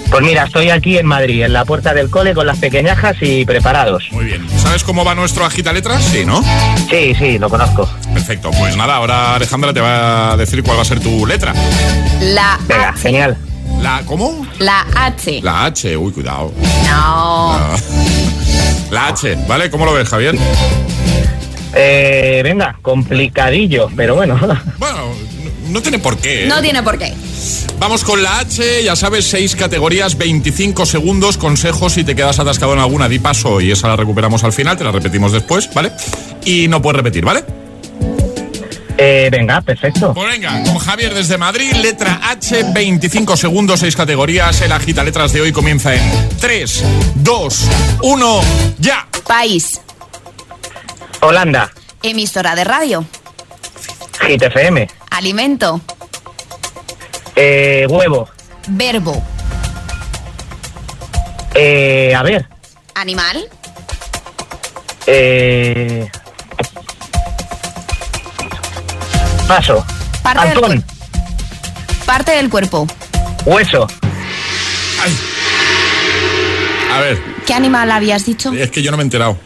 Pues 0.09 0.21
mira, 0.23 0.43
estoy 0.45 0.69
aquí 0.69 0.97
en 0.97 1.07
Madrid, 1.07 1.43
en 1.43 1.51
la 1.51 1.65
puerta 1.65 1.93
del 1.93 2.09
cole 2.09 2.33
con 2.33 2.45
las 2.45 2.57
pequeñajas 2.59 3.17
y 3.21 3.43
preparados. 3.43 4.03
Muy 4.11 4.25
bien. 4.25 4.47
¿Sabes 4.59 4.83
cómo 4.83 5.03
va 5.03 5.15
nuestro 5.15 5.45
agita 5.45 5.73
letras? 5.73 6.03
Sí, 6.03 6.23
¿no? 6.25 6.43
Sí, 6.89 7.15
sí, 7.15 7.37
lo 7.39 7.49
conozco. 7.49 7.89
Perfecto. 8.13 8.51
Pues 8.51 8.77
nada, 8.77 8.95
ahora 8.97 9.35
Alejandra 9.35 9.73
te 9.73 9.81
va 9.81 10.33
a 10.33 10.37
decir 10.37 10.63
cuál 10.63 10.77
va 10.77 10.83
a 10.83 10.85
ser 10.85 10.99
tu 10.99 11.25
letra. 11.25 11.53
La 12.21 12.57
Venga, 12.67 12.89
H. 12.89 12.99
genial. 13.01 13.37
La, 13.81 14.03
¿cómo? 14.05 14.45
La 14.59 14.85
H. 14.95 15.41
La 15.41 15.65
H. 15.65 15.97
Uy, 15.97 16.11
cuidado. 16.13 16.53
No. 16.85 17.53
Ah. 17.55 17.75
La 18.91 19.07
H, 19.07 19.37
¿vale? 19.47 19.69
¿Cómo 19.69 19.85
lo 19.85 19.93
ves, 19.93 20.07
Javier? 20.09 20.35
Eh, 21.75 22.41
venga, 22.43 22.77
complicadillo, 22.81 23.89
pero 23.95 24.15
bueno. 24.15 24.39
Bueno, 24.77 25.13
no, 25.69 25.81
tiene 25.81 25.99
por 25.99 26.17
qué. 26.17 26.45
¿eh? 26.45 26.47
No 26.47 26.61
tiene 26.61 26.81
por 26.83 26.97
qué. 26.97 27.13
Vamos 27.79 28.03
con 28.03 28.23
la 28.23 28.39
H, 28.39 28.83
ya 28.83 28.95
sabes, 28.95 29.25
seis 29.25 29.55
categorías, 29.55 30.17
25 30.17 30.85
segundos, 30.85 31.37
consejos, 31.37 31.93
si 31.93 32.03
te 32.03 32.15
quedas 32.15 32.39
atascado 32.39 32.73
en 32.73 32.79
alguna, 32.79 33.09
di 33.09 33.19
paso 33.19 33.59
y 33.59 33.71
esa 33.71 33.89
la 33.89 33.95
recuperamos 33.95 34.43
al 34.43 34.53
final, 34.53 34.77
te 34.77 34.83
la 34.83 34.91
repetimos 34.91 35.31
después, 35.31 35.69
¿vale? 35.73 35.91
Y 36.45 36.67
no 36.67 36.81
puedes 36.81 36.97
repetir, 36.97 37.25
¿vale? 37.25 37.43
Eh, 38.97 39.27
venga, 39.31 39.61
perfecto. 39.61 40.13
Pues 40.13 40.27
venga, 40.29 40.63
con 40.63 40.77
Javier 40.77 41.13
desde 41.13 41.37
Madrid, 41.37 41.73
letra 41.73 42.19
H, 42.23 42.63
25 42.73 43.35
segundos, 43.35 43.81
seis 43.81 43.95
categorías, 43.95 44.61
el 44.61 44.71
agita 44.71 45.03
letras 45.03 45.33
de 45.33 45.41
hoy 45.41 45.51
comienza 45.51 45.93
en 45.93 46.29
3, 46.39 46.83
2, 47.15 47.61
1, 48.03 48.41
ya. 48.79 49.05
País. 49.27 49.81
Holanda, 51.21 51.71
Emisora 52.03 52.55
de 52.55 52.63
radio. 52.63 53.05
Hit 54.27 54.41
FM, 54.43 54.87
Alimento. 55.11 55.81
eh, 57.35 57.85
huevo, 57.89 58.29
Verbo. 58.67 59.21
eh, 61.53 62.13
a 62.15 62.23
ver, 62.23 62.47
Animal. 62.93 63.49
eh, 65.07 66.09
paso, 69.47 69.85
Parte 70.23 70.47
del, 70.49 70.57
Antón, 70.57 70.71
cuer- 70.83 72.05
parte 72.05 72.31
del 72.33 72.49
cuerpo. 72.49 72.87
hueso, 73.45 73.87
A 76.93 76.99
ver, 76.99 77.21
¿Qué 77.45 77.53
animal 77.53 77.91
habías 77.91 78.25
dicho? 78.25 78.51
es 78.53 78.71
que 78.71 78.81
yo 78.81 78.91
no 78.91 78.97
me 78.97 79.03
he 79.03 79.05
enterado. 79.05 79.37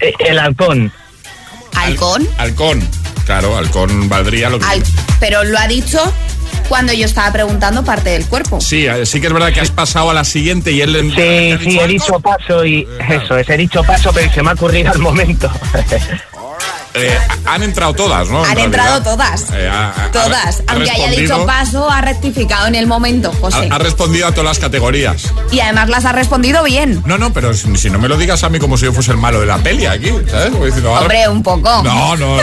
Eh, 0.00 0.12
El 0.20 0.38
halcón. 0.38 0.92
¿Halcón? 1.74 2.28
Halcón. 2.38 2.88
Claro, 3.24 3.56
halcón 3.56 4.08
valdría 4.08 4.50
lo 4.50 4.58
que... 4.58 4.66
Al- 4.66 4.82
pero 5.20 5.44
lo 5.44 5.58
ha 5.58 5.66
dicho 5.66 6.00
cuando 6.68 6.92
yo 6.92 7.06
estaba 7.06 7.32
preguntando 7.32 7.84
parte 7.84 8.10
del 8.10 8.26
cuerpo. 8.26 8.60
Sí, 8.60 8.86
eh, 8.86 9.06
sí 9.06 9.20
que 9.20 9.26
es 9.28 9.32
verdad 9.32 9.52
que 9.52 9.60
has 9.60 9.70
pasado 9.70 10.10
a 10.10 10.14
la 10.14 10.24
siguiente 10.24 10.70
y 10.72 10.80
él... 10.82 10.92
le- 10.92 11.02
le 11.04 11.52
ha 11.54 11.58
Sí, 11.58 11.64
dicho 11.66 11.70
sí, 11.70 11.78
he 11.80 11.86
dicho 11.88 12.20
paso 12.20 12.64
y 12.64 12.86
eso 13.08 13.36
es, 13.38 13.48
he 13.48 13.56
dicho 13.56 13.82
paso, 13.82 14.12
pero 14.12 14.30
se 14.32 14.42
me 14.42 14.50
ha 14.50 14.52
ocurrido 14.54 14.90
al 14.92 14.98
momento. 14.98 15.50
Eh, 16.94 17.18
han 17.46 17.62
entrado 17.62 17.92
todas, 17.94 18.28
¿no? 18.28 18.44
En 18.44 18.50
Han 18.50 18.56
realidad. 18.56 18.64
entrado 18.66 19.02
todas. 19.02 19.44
Eh, 19.52 19.70
Todas. 20.12 20.62
ha 20.66 20.72
Aunque 20.72 20.90
haya 20.90 21.10
dicho 21.10 21.44
paso, 21.46 21.88
ha 21.90 22.00
rectificado 22.00 22.66
en 22.66 22.74
el 22.74 22.86
momento, 22.86 23.32
José. 23.40 23.68
Ha, 23.70 23.74
ha 23.76 23.78
respondido 23.78 24.26
a 24.26 24.30
todas 24.32 24.44
las 24.46 24.58
categorías. 24.58 25.32
Y 25.52 25.60
además 25.60 25.88
las 25.90 26.04
ha 26.04 26.12
respondido 26.12 26.62
bien. 26.64 27.02
No, 27.06 27.18
no, 27.18 27.32
pero 27.32 27.54
si, 27.54 27.76
si 27.76 27.90
no 27.90 27.98
me 27.98 28.08
lo 28.08 28.16
digas 28.16 28.42
a 28.42 28.48
mí 28.48 28.58
como 28.58 28.76
si 28.76 28.86
yo 28.86 28.92
fuese 28.92 29.12
el 29.12 29.18
malo 29.18 29.40
de 29.40 29.46
la 29.46 29.58
peli 29.58 29.86
aquí, 29.86 30.12
¿sabes? 30.30 30.50
Como 30.50 30.64
diciendo, 30.64 30.88
ahora- 30.90 31.02
Hombre, 31.02 31.28
un 31.28 31.42
poco. 31.42 31.82
No, 31.82 32.16
no, 32.16 32.36
no. 32.36 32.42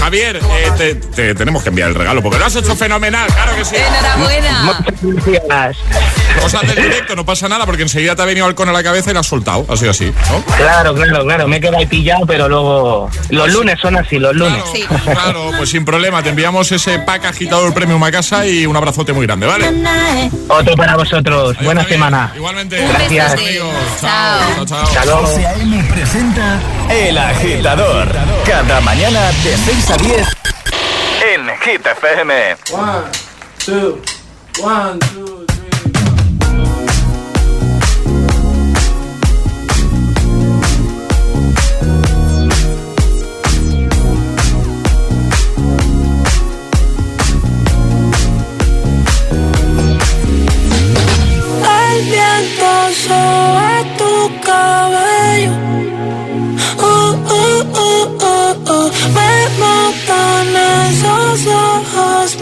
Javier, 0.00 0.36
eh, 0.36 0.70
te, 0.76 0.94
te 0.94 1.34
tenemos 1.34 1.62
que 1.62 1.70
enviar 1.70 1.88
el 1.88 1.94
regalo 1.94 2.22
porque 2.22 2.38
lo 2.38 2.46
has 2.46 2.54
hecho 2.56 2.76
fenomenal, 2.76 3.26
claro 3.32 3.56
que 3.56 3.64
sí. 3.64 3.76
Enhorabuena. 3.76 4.82
Muchas. 5.02 5.76
Cosas 6.42 6.62
del 6.62 6.76
directo, 6.76 7.16
no 7.16 7.24
pasa 7.24 7.48
nada 7.48 7.66
porque 7.66 7.82
enseguida 7.82 8.14
te 8.14 8.22
ha 8.22 8.24
venido 8.24 8.46
halcón 8.46 8.68
a 8.68 8.72
la 8.72 8.82
cabeza 8.82 9.10
y 9.10 9.14
lo 9.14 9.20
has 9.20 9.26
soltado. 9.26 9.66
Ha 9.68 9.76
sido 9.76 9.90
así, 9.90 10.12
¿no? 10.30 10.42
Claro, 10.56 10.94
claro, 10.94 11.24
claro, 11.24 11.48
me 11.48 11.56
he 11.56 11.60
quedado 11.60 11.78
ahí 11.78 11.86
pillado, 11.86 12.26
pero 12.26 12.48
luego... 12.48 13.10
Los 13.30 13.52
lunes 13.52 13.77
son 13.80 13.96
así, 13.96 14.18
los 14.18 14.34
lunes. 14.34 14.62
Sí. 14.72 14.84
Claro, 15.04 15.50
pues 15.56 15.70
sin 15.70 15.84
problema, 15.84 16.22
te 16.22 16.30
enviamos 16.30 16.70
ese 16.72 16.98
pack 16.98 17.26
agitador 17.26 17.72
premium 17.72 18.02
a 18.04 18.10
casa 18.10 18.46
y 18.46 18.66
un 18.66 18.76
abrazote 18.76 19.12
muy 19.12 19.26
grande, 19.26 19.46
¿vale? 19.46 19.70
Otro 20.48 20.74
para 20.76 20.96
vosotros. 20.96 21.56
Buena 21.62 21.84
semana. 21.84 22.32
Igualmente. 22.36 22.86
Gracias. 22.86 23.36
Chao. 24.00 24.40
Chao, 24.54 24.66
chao. 24.66 24.82
Hasta 24.82 25.04
luego. 25.04 25.20
José 25.26 25.46
A.M. 25.46 25.84
presenta 25.92 26.60
El 26.90 27.18
Agitador. 27.18 28.08
Cada 28.46 28.80
mañana 28.80 29.30
de 29.44 29.56
6 29.56 29.90
a 29.90 29.96
10 29.96 30.28
en 31.34 31.48
Hit 31.60 31.86
FM. 31.86 32.56
One, 32.72 33.04
two, 33.64 34.00
one, 34.62 34.98
two, 34.98 35.37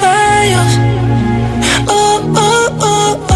bellos. 0.01 0.79
Uh, 1.89 2.21
uh, 2.35 2.73
uh, 2.83 3.31
uh, 3.31 3.36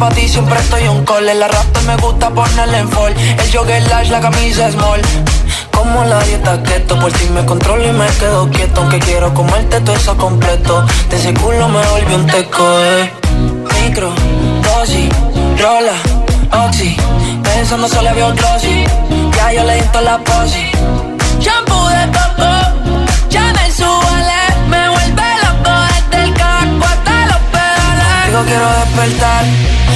Sabes 0.00 0.14
que 0.14 0.14
pa' 0.14 0.20
ti 0.22 0.28
siempre 0.28 0.58
estoy 0.58 0.88
un 0.88 1.04
call. 1.04 1.28
El 1.28 1.42
arrastre 1.42 1.82
me 1.82 1.96
gusta 1.96 2.30
ponerle 2.30 2.78
en 2.78 2.88
fall. 2.88 3.14
El 3.16 3.52
jogger 3.52 3.82
large, 3.88 4.10
la 4.10 4.20
camisa 4.20 4.70
small. 4.70 5.00
Como 5.72 6.04
la 6.04 6.22
dieta 6.24 6.62
keto, 6.62 6.98
por 6.98 7.12
si 7.12 7.28
me 7.30 7.44
controlo 7.44 7.86
y 7.86 7.92
me 7.92 8.06
quedo 8.18 8.48
quieto. 8.50 8.80
Aunque 8.80 8.98
quiero 8.98 9.32
comerte 9.34 9.80
todo 9.80 9.96
eso 9.96 10.16
completo. 10.16 10.84
De 11.10 11.16
ese 11.16 11.34
culo 11.34 11.68
me 11.68 11.84
volvió 11.86 12.16
un 12.16 12.26
teco, 12.26 12.64
eh. 12.80 13.12
Micro, 13.82 14.12
dosis, 14.62 15.08
rola, 15.58 15.96
oxi. 16.66 16.96
Pensando 17.42 17.88
solo 17.88 18.14
veo 18.14 18.32
glossy. 18.34 18.84
Ya 19.36 19.52
yo 19.52 19.64
le 19.64 19.74
di 19.74 19.82
toda 19.88 20.02
la 20.02 20.18
posi. 20.18 20.70
Shampoo 21.40 21.88
de 21.88 22.06
coco, 22.16 22.52
ya 23.30 23.52
me 23.52 23.72
subale, 23.72 24.42
me 24.68 24.88
vuelve 24.88 25.28
loco 25.42 25.72
desde 26.10 26.24
el 26.24 26.34
casco 26.34 26.84
hasta 26.84 27.26
los 27.26 27.42
pedales. 27.52 28.26
Digo 28.26 28.42
quiero 28.44 28.68
despertar, 28.80 29.44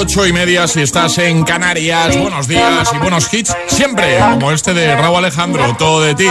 ocho 0.00 0.26
y 0.26 0.32
media 0.32 0.66
si 0.66 0.80
estás 0.80 1.18
en 1.18 1.44
Canarias. 1.44 2.16
Buenos 2.16 2.48
días 2.48 2.90
y 2.94 2.98
buenos 2.98 3.32
hits. 3.32 3.54
Siempre, 3.66 4.18
como 4.18 4.50
este 4.50 4.72
de 4.72 4.96
Raúl 4.96 5.18
Alejandro, 5.18 5.76
todo 5.78 6.00
de 6.00 6.14
ti. 6.14 6.26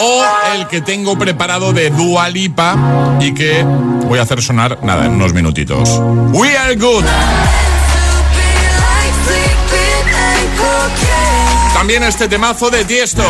O 0.00 0.24
el 0.52 0.66
que 0.66 0.80
tengo 0.80 1.16
preparado 1.16 1.72
de 1.72 1.90
Dua 1.90 2.28
Lipa 2.28 3.16
y 3.20 3.32
que 3.32 3.62
voy 3.62 4.18
a 4.18 4.22
hacer 4.22 4.42
sonar, 4.42 4.82
nada, 4.82 5.06
en 5.06 5.12
unos 5.12 5.32
minutitos. 5.32 6.00
We 6.32 6.56
are 6.56 6.74
good. 6.74 7.04
También 11.84 12.02
este 12.04 12.28
temazo 12.28 12.70
de 12.70 12.82
Tiesto. 12.86 13.22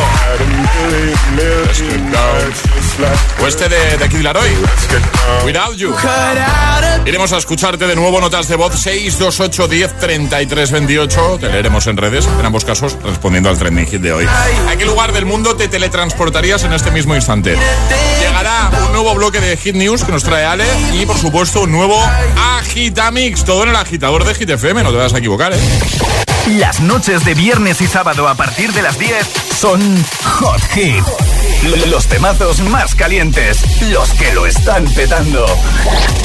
O 3.43 3.47
este 3.49 3.69
de, 3.69 3.97
de 3.97 4.09
Kid 4.09 4.21
Laroi. 4.21 4.49
Without 5.45 5.75
You. 5.75 5.93
Iremos 7.05 7.33
a 7.33 7.39
escucharte 7.39 7.89
de 7.89 7.97
nuevo 7.97 8.21
notas 8.21 8.47
de 8.47 8.55
voz 8.55 8.81
628 8.81 9.67
10 9.67 9.99
33 9.99 10.71
28. 10.71 11.39
Te 11.41 11.49
leeremos 11.49 11.89
en 11.89 11.97
redes, 11.97 12.29
en 12.39 12.47
ambos 12.47 12.65
casos, 12.65 12.97
respondiendo 13.03 13.49
al 13.49 13.59
trending 13.59 13.89
hit 13.89 14.01
de 14.01 14.13
hoy. 14.13 14.27
¿A 14.69 14.77
qué 14.77 14.85
lugar 14.85 15.13
del 15.13 15.27
mundo 15.27 15.57
te 15.57 15.67
teletransportarías 15.67 16.63
en 16.63 16.75
este 16.75 16.93
mismo 16.93 17.17
instante? 17.17 17.57
Llegará 18.21 18.71
un 18.87 18.93
nuevo 18.93 19.17
bloque 19.17 19.41
de 19.41 19.57
Hit 19.57 19.75
News 19.75 20.05
que 20.05 20.13
nos 20.13 20.23
trae 20.23 20.45
Ale 20.45 20.67
y, 20.93 21.05
por 21.07 21.19
supuesto, 21.19 21.63
un 21.63 21.73
nuevo 21.73 22.01
Agitamix. 22.59 23.45
Todo 23.45 23.65
en 23.65 23.71
el 23.71 23.77
agitador 23.77 24.23
de 24.23 24.33
Hit 24.33 24.51
FM, 24.51 24.85
no 24.85 24.93
te 24.93 24.99
vas 24.99 25.13
a 25.13 25.19
equivocar, 25.19 25.53
¿eh? 25.53 26.24
Las 26.47 26.79
noches 26.83 27.25
de 27.25 27.33
viernes 27.33 27.81
y 27.81 27.87
sábado 27.87 28.29
a 28.29 28.35
partir 28.35 28.71
de 28.75 28.83
las 28.83 28.99
10 28.99 29.27
son 29.57 29.81
Hot 30.25 30.61
Hit. 30.75 31.03
Los 31.89 32.07
temazos 32.07 32.61
más 32.61 32.95
calientes, 32.95 33.63
los 33.91 34.11
que 34.11 34.31
lo 34.35 34.45
están 34.45 34.85
petando. 34.85 35.47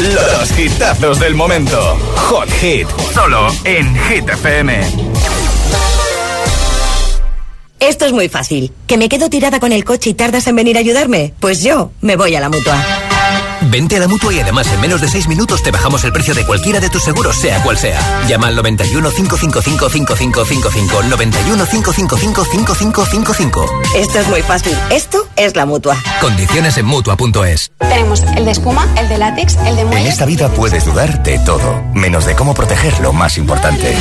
Los 0.02 0.60
hitazos 0.60 1.20
del 1.20 1.36
momento. 1.36 1.98
Hot 2.18 2.50
Hit, 2.52 2.88
solo 3.14 3.48
en 3.64 3.96
Hit 3.96 4.28
FM. 4.28 4.82
Esto 7.80 8.06
es 8.06 8.12
muy 8.12 8.28
fácil. 8.28 8.74
¿Que 8.88 8.98
me 8.98 9.08
quedo 9.08 9.30
tirada 9.30 9.62
con 9.62 9.72
el 9.72 9.86
coche 9.86 10.10
y 10.10 10.14
tardas 10.16 10.48
en 10.48 10.56
venir 10.58 10.76
a 10.76 10.82
ayudarme? 10.82 11.34
Pues 11.40 11.64
yo 11.64 11.94
me 12.02 12.18
voy 12.18 12.36
a 12.36 12.42
la 12.42 12.50
mutua. 12.50 13.09
Vente 13.70 13.98
a 13.98 14.00
la 14.00 14.08
mutua 14.08 14.34
y 14.34 14.40
además 14.40 14.68
en 14.74 14.82
menos 14.82 15.00
de 15.00 15.08
6 15.08 15.28
minutos 15.28 15.62
te 15.62 15.70
bajamos 15.70 16.04
el 16.04 16.12
precio 16.12 16.34
de 16.34 16.46
cualquiera 16.46 16.80
de 16.80 16.90
tus 16.90 17.04
seguros, 17.04 17.36
sea 17.36 17.62
cual 17.62 17.78
sea. 17.78 18.00
Llama 18.28 18.48
al 18.48 18.56
91 18.56 19.12
555 19.12 19.90
5555. 19.90 21.04
91 21.04 21.66
555 21.66 22.46
5555. 22.46 23.66
Esto 23.96 24.20
es 24.20 24.28
muy 24.28 24.42
fácil. 24.42 24.76
Esto 24.90 25.28
es 25.36 25.56
la 25.56 25.66
mutua. 25.68 25.96
Condiciones 26.20 26.78
en 26.78 26.86
mutua.es. 26.86 27.72
Tenemos 27.78 28.22
el 28.36 28.46
de 28.46 28.52
espuma, 28.52 28.88
el 28.98 29.08
de 29.08 29.18
látex, 29.18 29.56
el 29.66 29.76
de 29.76 29.82
En 29.82 29.88
muelle. 29.88 30.10
esta 30.10 30.26
vida 30.26 30.50
puedes 30.50 30.86
dudar 30.86 31.22
de 31.24 31.38
todo, 31.40 31.82
menos 31.94 32.26
de 32.26 32.36
cómo 32.36 32.54
proteger 32.56 33.00
lo 33.02 33.14
más 33.14 33.38
importante. 33.38 33.96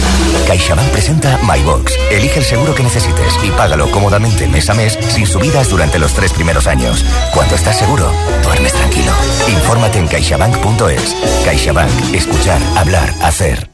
CaixaBank 0.46 0.88
presenta 0.90 1.38
MyBox. 1.42 1.92
Elige 2.10 2.38
el 2.38 2.44
seguro 2.44 2.74
que 2.74 2.82
necesites 2.82 3.34
y 3.42 3.50
págalo 3.50 3.90
cómodamente 3.90 4.46
mes 4.46 4.70
a 4.70 4.74
mes 4.74 4.98
sin 5.14 5.26
subidas 5.26 5.68
durante 5.68 5.98
los 5.98 6.14
tres 6.14 6.32
primeros 6.32 6.66
años. 6.66 7.04
Cuando 7.34 7.54
estás 7.54 7.78
seguro, 7.78 8.10
duermes 8.42 8.72
tranquilo. 8.72 9.12
Infórmate 9.58 9.98
en 9.98 10.08
caixabank.es. 10.08 11.16
CaixaBank. 11.44 12.14
Escuchar, 12.14 12.60
hablar, 12.76 13.12
hacer. 13.22 13.68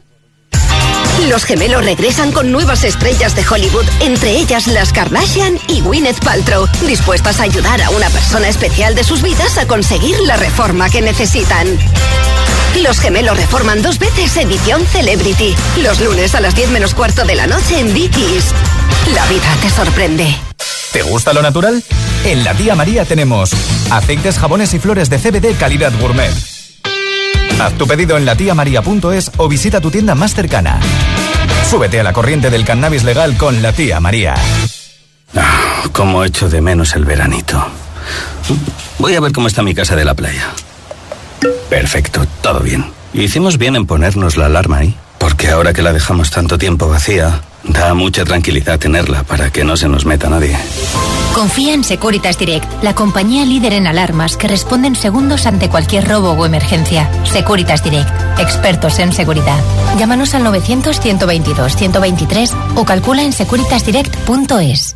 Los 1.29 1.45
gemelos 1.45 1.85
regresan 1.85 2.31
con 2.31 2.51
nuevas 2.51 2.83
estrellas 2.83 3.35
de 3.35 3.45
Hollywood, 3.47 3.85
entre 4.01 4.31
ellas 4.31 4.67
las 4.67 4.91
Kardashian 4.91 5.57
y 5.67 5.81
Gwyneth 5.81 6.23
Paltrow, 6.23 6.67
dispuestas 6.85 7.39
a 7.39 7.43
ayudar 7.43 7.81
a 7.81 7.89
una 7.91 8.09
persona 8.09 8.49
especial 8.49 8.95
de 8.95 9.03
sus 9.03 9.21
vidas 9.21 9.57
a 9.57 9.65
conseguir 9.65 10.19
la 10.21 10.35
reforma 10.35 10.89
que 10.89 11.01
necesitan. 11.01 11.67
Los 12.81 12.99
gemelos 12.99 13.37
reforman 13.37 13.81
dos 13.81 13.97
veces 13.97 14.35
edición 14.35 14.85
Celebrity, 14.87 15.55
los 15.81 16.01
lunes 16.01 16.35
a 16.35 16.41
las 16.41 16.55
10 16.55 16.71
menos 16.71 16.93
cuarto 16.93 17.23
de 17.23 17.35
la 17.35 17.47
noche 17.47 17.79
en 17.79 17.93
Vicky's. 17.93 18.45
La 19.13 19.25
vida 19.27 19.55
te 19.61 19.69
sorprende. 19.69 20.35
¿Te 20.95 21.03
gusta 21.03 21.33
lo 21.33 21.41
natural? 21.41 21.83
En 22.23 22.45
la 22.45 22.53
tía 22.53 22.73
María 22.73 23.03
tenemos 23.03 23.51
aceites, 23.91 24.39
jabones 24.39 24.73
y 24.73 24.79
flores 24.79 25.09
de 25.09 25.19
CBD 25.19 25.57
calidad 25.59 25.91
gourmet. 25.99 26.31
Haz 27.59 27.73
tu 27.77 27.85
pedido 27.85 28.15
en 28.15 28.23
latiamaria.es 28.25 29.31
o 29.35 29.49
visita 29.49 29.81
tu 29.81 29.91
tienda 29.91 30.15
más 30.15 30.33
cercana. 30.33 30.79
Súbete 31.69 31.99
a 31.99 32.03
la 32.03 32.13
corriente 32.13 32.49
del 32.49 32.63
cannabis 32.63 33.03
legal 33.03 33.35
con 33.35 33.61
la 33.61 33.73
tía 33.73 33.99
María. 33.99 34.35
Como 35.91 36.23
echo 36.23 36.47
de 36.47 36.61
menos 36.61 36.95
el 36.95 37.03
veranito. 37.03 37.61
Voy 38.97 39.15
a 39.15 39.19
ver 39.19 39.33
cómo 39.33 39.47
está 39.47 39.63
mi 39.63 39.75
casa 39.75 39.97
de 39.97 40.05
la 40.05 40.13
playa. 40.13 40.49
Perfecto, 41.69 42.25
todo 42.39 42.61
bien. 42.61 42.85
Hicimos 43.13 43.57
bien 43.57 43.75
en 43.75 43.85
ponernos 43.85 44.37
la 44.37 44.45
alarma 44.45 44.77
ahí, 44.77 44.95
porque 45.17 45.49
ahora 45.49 45.73
que 45.73 45.81
la 45.81 45.91
dejamos 45.91 46.31
tanto 46.31 46.57
tiempo 46.57 46.87
vacía, 46.87 47.41
da 47.67 47.93
mucha 47.93 48.25
tranquilidad 48.25 48.79
tenerla 48.79 49.23
para 49.23 49.51
que 49.51 49.63
no 49.63 49.77
se 49.77 49.87
nos 49.87 50.05
meta 50.05 50.29
nadie. 50.29 50.57
Confía 51.33 51.73
en 51.73 51.83
Securitas 51.83 52.37
Direct, 52.37 52.65
la 52.81 52.95
compañía 52.95 53.45
líder 53.45 53.73
en 53.73 53.87
alarmas 53.87 54.37
que 54.37 54.47
responde 54.47 54.87
en 54.87 54.95
segundos 54.95 55.45
ante 55.45 55.67
cualquier 55.69 56.07
robo 56.07 56.31
o 56.31 56.45
emergencia. 56.45 57.09
Securitas 57.25 57.83
Direct, 57.83 58.09
expertos 58.39 58.99
en 58.99 59.11
seguridad. 59.11 59.59
Llámanos 59.99 60.33
al 60.33 60.45
900-122-123 60.45 62.53
o 62.75 62.85
calcula 62.85 63.23
en 63.23 63.33
securitasdirect.es. 63.33 64.95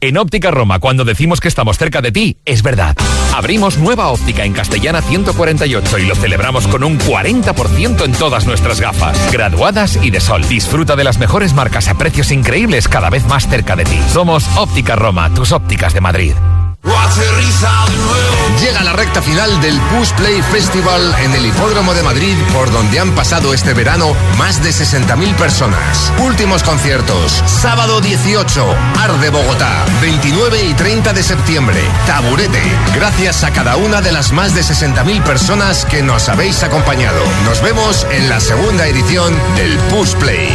En 0.00 0.18
Óptica 0.18 0.50
Roma, 0.50 0.78
cuando 0.78 1.04
decimos 1.04 1.40
que 1.40 1.48
estamos 1.48 1.78
cerca 1.78 2.02
de 2.02 2.12
ti, 2.12 2.36
es 2.44 2.62
verdad. 2.62 2.94
Abrimos 3.34 3.78
nueva 3.78 4.08
óptica 4.08 4.44
en 4.44 4.52
Castellana 4.52 5.00
148 5.00 5.98
y 5.98 6.06
lo 6.06 6.14
celebramos 6.14 6.66
con 6.68 6.84
un 6.84 6.98
40% 6.98 8.04
en 8.04 8.12
todas 8.12 8.46
nuestras 8.46 8.80
gafas, 8.80 9.32
graduadas 9.32 9.98
y 10.02 10.10
de 10.10 10.20
sol. 10.20 10.46
Disfruta 10.48 10.96
de 10.96 11.04
las 11.04 11.18
mejores 11.18 11.54
marcas 11.54 11.88
a 11.88 11.96
precios 11.96 12.30
increíbles 12.30 12.88
cada 12.88 13.10
vez 13.10 13.26
más 13.26 13.48
cerca 13.48 13.74
de 13.74 13.84
ti. 13.84 13.98
Somos 14.12 14.46
Óptica 14.56 14.96
Roma, 14.96 15.32
tus 15.32 15.52
ópticas 15.52 15.94
de 15.94 16.00
Madrid. 16.00 16.34
Llega 18.60 18.84
la 18.84 18.92
recta 18.92 19.20
final 19.20 19.60
del 19.60 19.78
Push 19.80 20.12
Play 20.12 20.40
Festival 20.40 21.14
en 21.20 21.34
el 21.34 21.46
Hipódromo 21.46 21.94
de 21.94 22.02
Madrid, 22.02 22.36
por 22.52 22.70
donde 22.70 23.00
han 23.00 23.12
pasado 23.12 23.52
este 23.52 23.74
verano 23.74 24.14
más 24.38 24.62
de 24.62 24.70
60.000 24.70 25.34
personas. 25.34 26.12
Últimos 26.20 26.62
conciertos, 26.62 27.42
sábado 27.46 28.00
18, 28.00 28.64
Arde 29.00 29.30
Bogotá, 29.30 29.84
29 30.00 30.64
y 30.64 30.74
30 30.74 31.12
de 31.12 31.22
septiembre, 31.22 31.80
Taburete. 32.06 32.62
Gracias 32.94 33.42
a 33.42 33.52
cada 33.52 33.76
una 33.76 34.00
de 34.00 34.12
las 34.12 34.32
más 34.32 34.54
de 34.54 34.62
60.000 34.62 35.22
personas 35.24 35.84
que 35.84 36.02
nos 36.02 36.28
habéis 36.28 36.62
acompañado. 36.62 37.20
Nos 37.44 37.60
vemos 37.62 38.06
en 38.12 38.28
la 38.28 38.38
segunda 38.38 38.86
edición 38.86 39.34
del 39.56 39.76
Push 39.90 40.14
Play. 40.14 40.50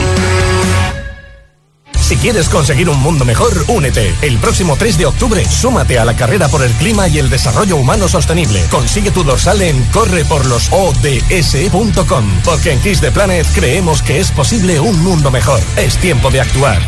Si 2.12 2.18
quieres 2.18 2.50
conseguir 2.50 2.90
un 2.90 3.02
mundo 3.02 3.24
mejor, 3.24 3.54
únete. 3.70 4.14
El 4.22 4.38
próximo 4.38 4.76
3 4.76 4.98
de 4.98 5.06
octubre, 5.06 5.46
súmate 5.46 5.98
a 5.98 6.04
la 6.04 6.14
carrera 6.14 6.50
por 6.50 6.62
el 6.62 6.74
clima 6.74 7.08
y 7.08 7.20
el 7.20 7.30
desarrollo 7.30 7.78
humano 7.78 8.10
sostenible. 8.10 8.62
Consigue 8.70 9.12
tu 9.12 9.24
dorsal 9.24 9.62
en 9.62 9.82
correporlosods.com. 9.94 12.42
Porque 12.44 12.74
en 12.74 12.82
Kiss 12.82 13.00
the 13.00 13.12
Planet 13.12 13.48
creemos 13.56 14.02
que 14.02 14.20
es 14.20 14.30
posible 14.30 14.78
un 14.82 15.02
mundo 15.02 15.32
mejor. 15.32 15.62
Es 15.78 15.96
tiempo 16.00 16.30
de 16.32 16.42
actuar. 16.42 16.82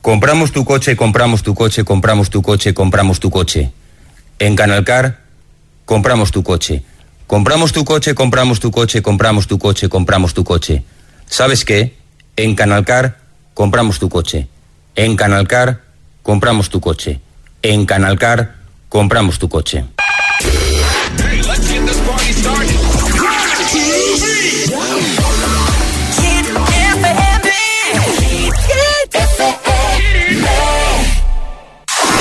Compramos 0.00 0.50
tu 0.50 0.64
coche, 0.64 0.96
compramos 0.96 1.42
tu 1.42 1.54
coche, 1.54 1.84
compramos 1.84 2.30
tu 2.30 2.40
coche, 2.40 2.72
compramos 2.72 3.20
tu 3.20 3.28
coche. 3.28 3.72
En 4.38 4.56
Canalcar, 4.56 5.20
compramos 5.84 6.30
tu 6.30 6.42
coche. 6.42 6.82
Compramos 7.26 7.72
tu 7.72 7.84
coche, 7.84 8.14
compramos 8.14 8.60
tu 8.60 8.70
coche, 8.70 9.02
compramos 9.02 9.46
tu 9.46 9.58
coche, 9.58 9.90
compramos 9.90 10.32
tu 10.32 10.42
coche. 10.42 10.84
¿Sabes 11.26 11.66
qué? 11.66 11.98
En 12.36 12.54
Canalcar, 12.54 13.18
compramos 13.52 13.98
tu 13.98 14.08
coche. 14.08 14.48
En 14.94 15.16
Canalcar, 15.16 15.80
compramos 16.22 16.68
tu 16.68 16.80
coche. 16.80 17.20
En 17.62 17.86
Canalcar, 17.86 18.56
compramos 18.88 19.38
tu 19.38 19.48
coche. 19.48 19.84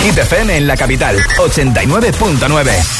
Hit 0.04 0.18
FM 0.18 0.58
en 0.58 0.68
la 0.68 0.78
capital 0.78 1.18
89.9. 1.38 3.00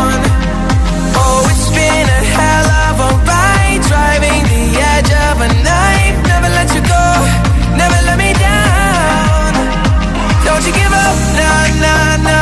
Oh, 1.91 1.97
it's 1.97 1.99
been 1.99 2.09
a 2.09 2.21
hell 2.37 2.67
of 2.87 2.99
a 2.99 3.09
ride, 3.25 3.81
driving 3.87 4.43
the 4.43 4.63
edge 4.79 5.11
of 5.11 5.41
a 5.41 5.49
knife. 5.63 6.17
Never 6.27 6.49
let 6.49 6.69
you 6.75 6.81
go, 6.81 7.03
never 7.75 7.99
let 8.07 8.17
me 8.17 8.33
down. 8.33 9.53
Don't 10.45 10.65
you 10.65 10.73
give 10.73 10.93
up, 10.93 11.15
nah, 11.35 11.67
nah, 11.81 12.17
nah. 12.23 12.41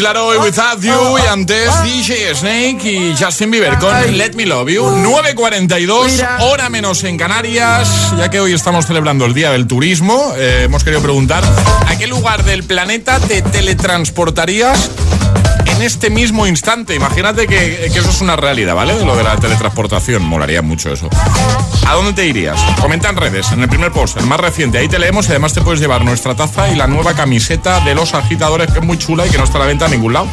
Kid 0.00 0.04
Laroi 0.04 0.38
Without 0.38 0.80
You 0.80 1.18
y 1.18 1.26
antes 1.28 1.70
DJ 1.82 2.34
Snake 2.34 2.90
y 2.90 3.14
Justin 3.22 3.50
Bieber 3.50 3.76
con 3.78 3.92
Let 4.16 4.32
Me 4.32 4.46
Love 4.46 4.70
You. 4.70 4.82
9.42, 4.82 6.40
hora 6.40 6.70
menos 6.70 7.04
en 7.04 7.18
Canarias. 7.18 8.14
Ya 8.16 8.30
que 8.30 8.40
hoy 8.40 8.54
estamos 8.54 8.86
celebrando 8.86 9.26
el 9.26 9.34
Día 9.34 9.50
del 9.50 9.66
Turismo, 9.66 10.32
eh, 10.38 10.62
hemos 10.64 10.84
querido 10.84 11.02
preguntar 11.02 11.44
¿a 11.86 11.98
qué 11.98 12.06
lugar 12.06 12.44
del 12.44 12.64
planeta 12.64 13.20
te 13.20 13.42
teletransportarías 13.42 14.90
en 15.80 15.86
este 15.86 16.10
mismo 16.10 16.46
instante? 16.46 16.94
Imagínate 16.94 17.46
que, 17.46 17.86
eso 17.86 18.10
es 18.10 18.20
una 18.20 18.36
realidad, 18.36 18.74
¿vale? 18.74 19.02
Lo 19.02 19.16
de 19.16 19.22
la 19.22 19.36
teletransportación, 19.36 20.22
molaría 20.22 20.60
mucho 20.60 20.92
eso. 20.92 21.08
¿A 21.86 21.94
dónde 21.94 22.12
te 22.12 22.26
irías? 22.26 22.60
Comenta 22.80 23.08
en 23.08 23.16
redes, 23.16 23.50
en 23.52 23.62
el 23.62 23.68
primer 23.68 23.90
post, 23.90 24.18
el 24.18 24.26
más 24.26 24.38
reciente. 24.38 24.76
Ahí 24.76 24.88
te 24.88 24.98
leemos 24.98 25.26
y 25.26 25.30
además 25.30 25.54
te 25.54 25.62
puedes 25.62 25.80
llevar 25.80 26.04
nuestra 26.04 26.34
taza 26.34 26.68
y 26.68 26.76
la 26.76 26.86
nueva 26.86 27.14
camiseta 27.14 27.80
de 27.80 27.94
los 27.94 28.12
agitadores, 28.12 28.70
que 28.70 28.80
es 28.80 28.84
muy 28.84 28.98
chula 28.98 29.26
y 29.26 29.30
que 29.30 29.38
no 29.38 29.44
está 29.44 29.56
a 29.56 29.60
la 29.60 29.66
venta 29.66 29.86
en 29.86 29.92
ningún 29.92 30.12
lado. 30.12 30.28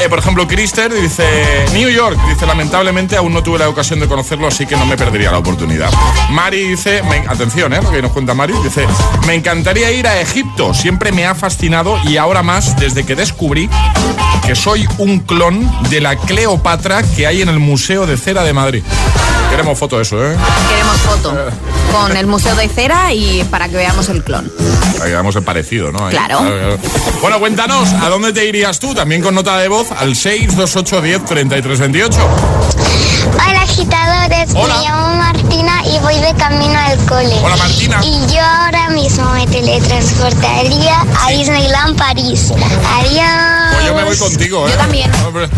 Eh, 0.00 0.08
por 0.08 0.20
ejemplo, 0.20 0.46
Krister 0.46 0.94
dice 0.94 1.24
New 1.72 1.90
York. 1.90 2.16
Dice, 2.28 2.46
lamentablemente 2.46 3.16
aún 3.16 3.32
no 3.32 3.42
tuve 3.42 3.58
la 3.58 3.68
ocasión 3.68 3.98
de 3.98 4.06
conocerlo, 4.06 4.46
así 4.46 4.64
que 4.64 4.76
no 4.76 4.86
me 4.86 4.96
perdería 4.96 5.32
la 5.32 5.38
oportunidad. 5.38 5.90
Mari 6.30 6.68
dice, 6.68 7.02
atención, 7.28 7.72
¿eh? 7.72 7.80
Lo 7.82 7.90
que 7.90 8.00
nos 8.00 8.12
cuenta 8.12 8.32
Mari. 8.32 8.54
Dice, 8.62 8.86
me 9.26 9.34
encantaría 9.34 9.90
ir 9.90 10.06
a 10.06 10.20
Egipto. 10.20 10.72
Siempre 10.72 11.10
me 11.10 11.26
ha 11.26 11.34
fascinado 11.34 11.98
y 12.04 12.16
ahora 12.16 12.44
más 12.44 12.76
desde 12.76 13.04
que 13.04 13.16
descubrí 13.16 13.68
que 14.46 14.54
soy 14.54 14.67
un 14.98 15.20
clon 15.20 15.66
de 15.88 16.00
la 16.00 16.16
Cleopatra 16.16 17.02
que 17.02 17.26
hay 17.26 17.40
en 17.40 17.48
el 17.48 17.58
Museo 17.58 18.06
de 18.06 18.16
Cera 18.18 18.44
de 18.44 18.52
Madrid. 18.52 18.82
Queremos 19.50 19.78
foto 19.78 19.96
de 19.96 20.02
eso, 20.02 20.22
¿eh? 20.22 20.36
Queremos 20.68 20.96
foto 20.98 21.34
con 21.90 22.16
el 22.16 22.26
Museo 22.26 22.54
de 22.54 22.68
Cera 22.68 23.14
y 23.14 23.44
para 23.44 23.68
que 23.68 23.76
veamos 23.76 24.10
el 24.10 24.22
clon. 24.22 24.52
Ahí 25.02 25.10
damos 25.10 25.34
el 25.36 25.42
parecido, 25.42 25.90
¿no? 25.90 26.06
Ahí. 26.06 26.10
Claro. 26.10 26.40
Bueno, 27.22 27.38
cuéntanos, 27.38 27.92
¿a 27.94 28.10
dónde 28.10 28.32
te 28.34 28.44
irías 28.44 28.78
tú? 28.78 28.94
También 28.94 29.22
con 29.22 29.34
nota 29.34 29.56
de 29.56 29.68
voz 29.68 29.90
al 29.92 30.14
628 30.14 31.00
10 31.00 31.24
33 31.24 31.78
28. 31.78 32.18
Hola 33.34 33.62
agitadores, 33.62 34.54
me 34.54 34.66
llamo 34.66 35.14
Martina 35.16 35.82
y 35.84 35.98
voy 36.00 36.18
de 36.18 36.34
camino 36.34 36.78
al 36.78 36.96
cole. 37.06 37.34
Hola 37.42 37.56
Martina. 37.56 38.00
Y 38.02 38.26
yo 38.32 38.40
ahora 38.42 38.90
mismo 38.90 39.24
me 39.32 39.46
teletransportaría 39.46 41.00
a 41.24 41.30
Disneyland 41.30 41.96
París. 41.96 42.52
Adiós. 42.52 43.72
Pues 43.72 43.86
yo 43.86 43.94
me 43.94 44.04
voy 44.04 44.16
contigo, 44.16 44.66
¿eh? 44.66 44.70
Yo 44.72 44.76
también. 44.78 45.10
Hombre. 45.26 45.48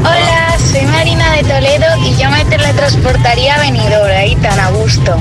Hola, 0.00 0.56
soy 0.70 0.86
Marina 0.86 1.32
de 1.32 1.42
Toledo 1.44 1.86
y 2.04 2.16
yo 2.16 2.30
me 2.30 2.44
teletransportaría 2.44 3.54
a 3.54 3.58
Benidorm, 3.60 4.16
ahí 4.16 4.36
tan 4.36 4.58
a 4.58 4.70
gusto. 4.70 5.16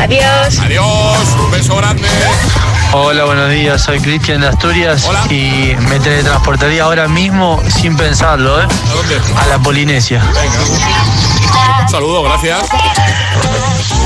Adiós. 0.00 0.58
Adiós, 0.60 1.18
un 1.44 1.50
beso 1.50 1.76
grande. 1.76 2.08
Hola, 2.92 3.24
buenos 3.24 3.50
días. 3.50 3.82
Soy 3.82 4.00
Cristian 4.00 4.40
de 4.40 4.48
Asturias 4.48 5.06
y 5.28 5.74
me 5.90 6.00
teletransportaría 6.00 6.84
ahora 6.84 7.06
mismo 7.06 7.60
sin 7.68 7.94
pensarlo, 7.96 8.62
¿eh? 8.62 8.64
¿A 8.64 8.94
dónde? 8.94 9.20
A 9.36 9.46
la 9.46 9.58
Polinesia. 9.58 10.22
Un 11.82 11.88
saludo, 11.88 12.22
gracias. 12.22 12.60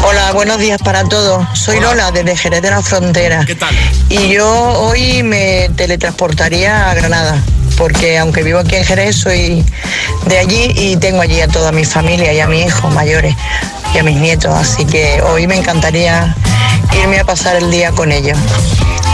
Hola, 0.05 0.33
buenos 0.33 0.59
días 0.59 0.83
para 0.83 1.05
todos. 1.05 1.47
Soy 1.57 1.79
Lola 1.79 2.11
desde 2.11 2.37
Jerez 2.37 2.61
de 2.61 2.71
la 2.71 2.83
Frontera. 2.83 3.45
¿Qué 3.47 3.55
tal? 3.55 3.73
Y 4.09 4.31
yo 4.31 4.49
hoy 4.49 5.23
me 5.23 5.71
teletransportaría 5.77 6.91
a 6.91 6.95
Granada, 6.95 7.41
porque 7.79 8.19
aunque 8.19 8.43
vivo 8.43 8.59
aquí 8.59 8.75
en 8.75 8.85
Jerez, 8.85 9.15
soy 9.15 9.65
de 10.27 10.39
allí 10.39 10.73
y 10.75 10.97
tengo 10.97 11.21
allí 11.21 11.41
a 11.41 11.47
toda 11.47 11.71
mi 11.71 11.85
familia 11.85 12.33
y 12.33 12.41
a 12.41 12.49
mis 12.49 12.67
hijos 12.67 12.93
mayores 12.93 13.37
y 13.95 13.99
a 13.99 14.03
mis 14.03 14.17
nietos. 14.17 14.53
Así 14.55 14.85
que 14.85 15.23
hoy 15.23 15.47
me 15.47 15.57
encantaría 15.57 16.35
irme 17.03 17.19
a 17.19 17.25
pasar 17.25 17.57
el 17.57 17.71
día 17.71 17.93
con 17.93 18.13
ellos. 18.13 18.39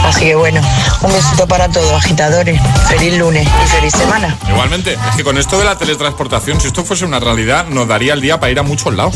Así 0.05 0.25
que 0.25 0.35
bueno, 0.35 0.61
un 1.01 1.11
besito 1.11 1.47
para 1.47 1.67
todos, 1.67 1.91
agitadores. 1.91 2.59
Feliz 2.87 3.17
lunes 3.17 3.45
y 3.45 3.67
feliz 3.67 3.93
semana. 3.93 4.37
Igualmente, 4.49 4.93
es 4.93 5.15
que 5.17 5.23
con 5.23 5.37
esto 5.37 5.59
de 5.59 5.65
la 5.65 5.77
teletransportación, 5.77 6.59
si 6.61 6.67
esto 6.67 6.83
fuese 6.83 7.05
una 7.05 7.19
realidad, 7.19 7.67
nos 7.67 7.87
daría 7.87 8.13
el 8.13 8.21
día 8.21 8.39
para 8.39 8.51
ir 8.51 8.59
a 8.59 8.63
muchos 8.63 8.93
lados. 8.95 9.15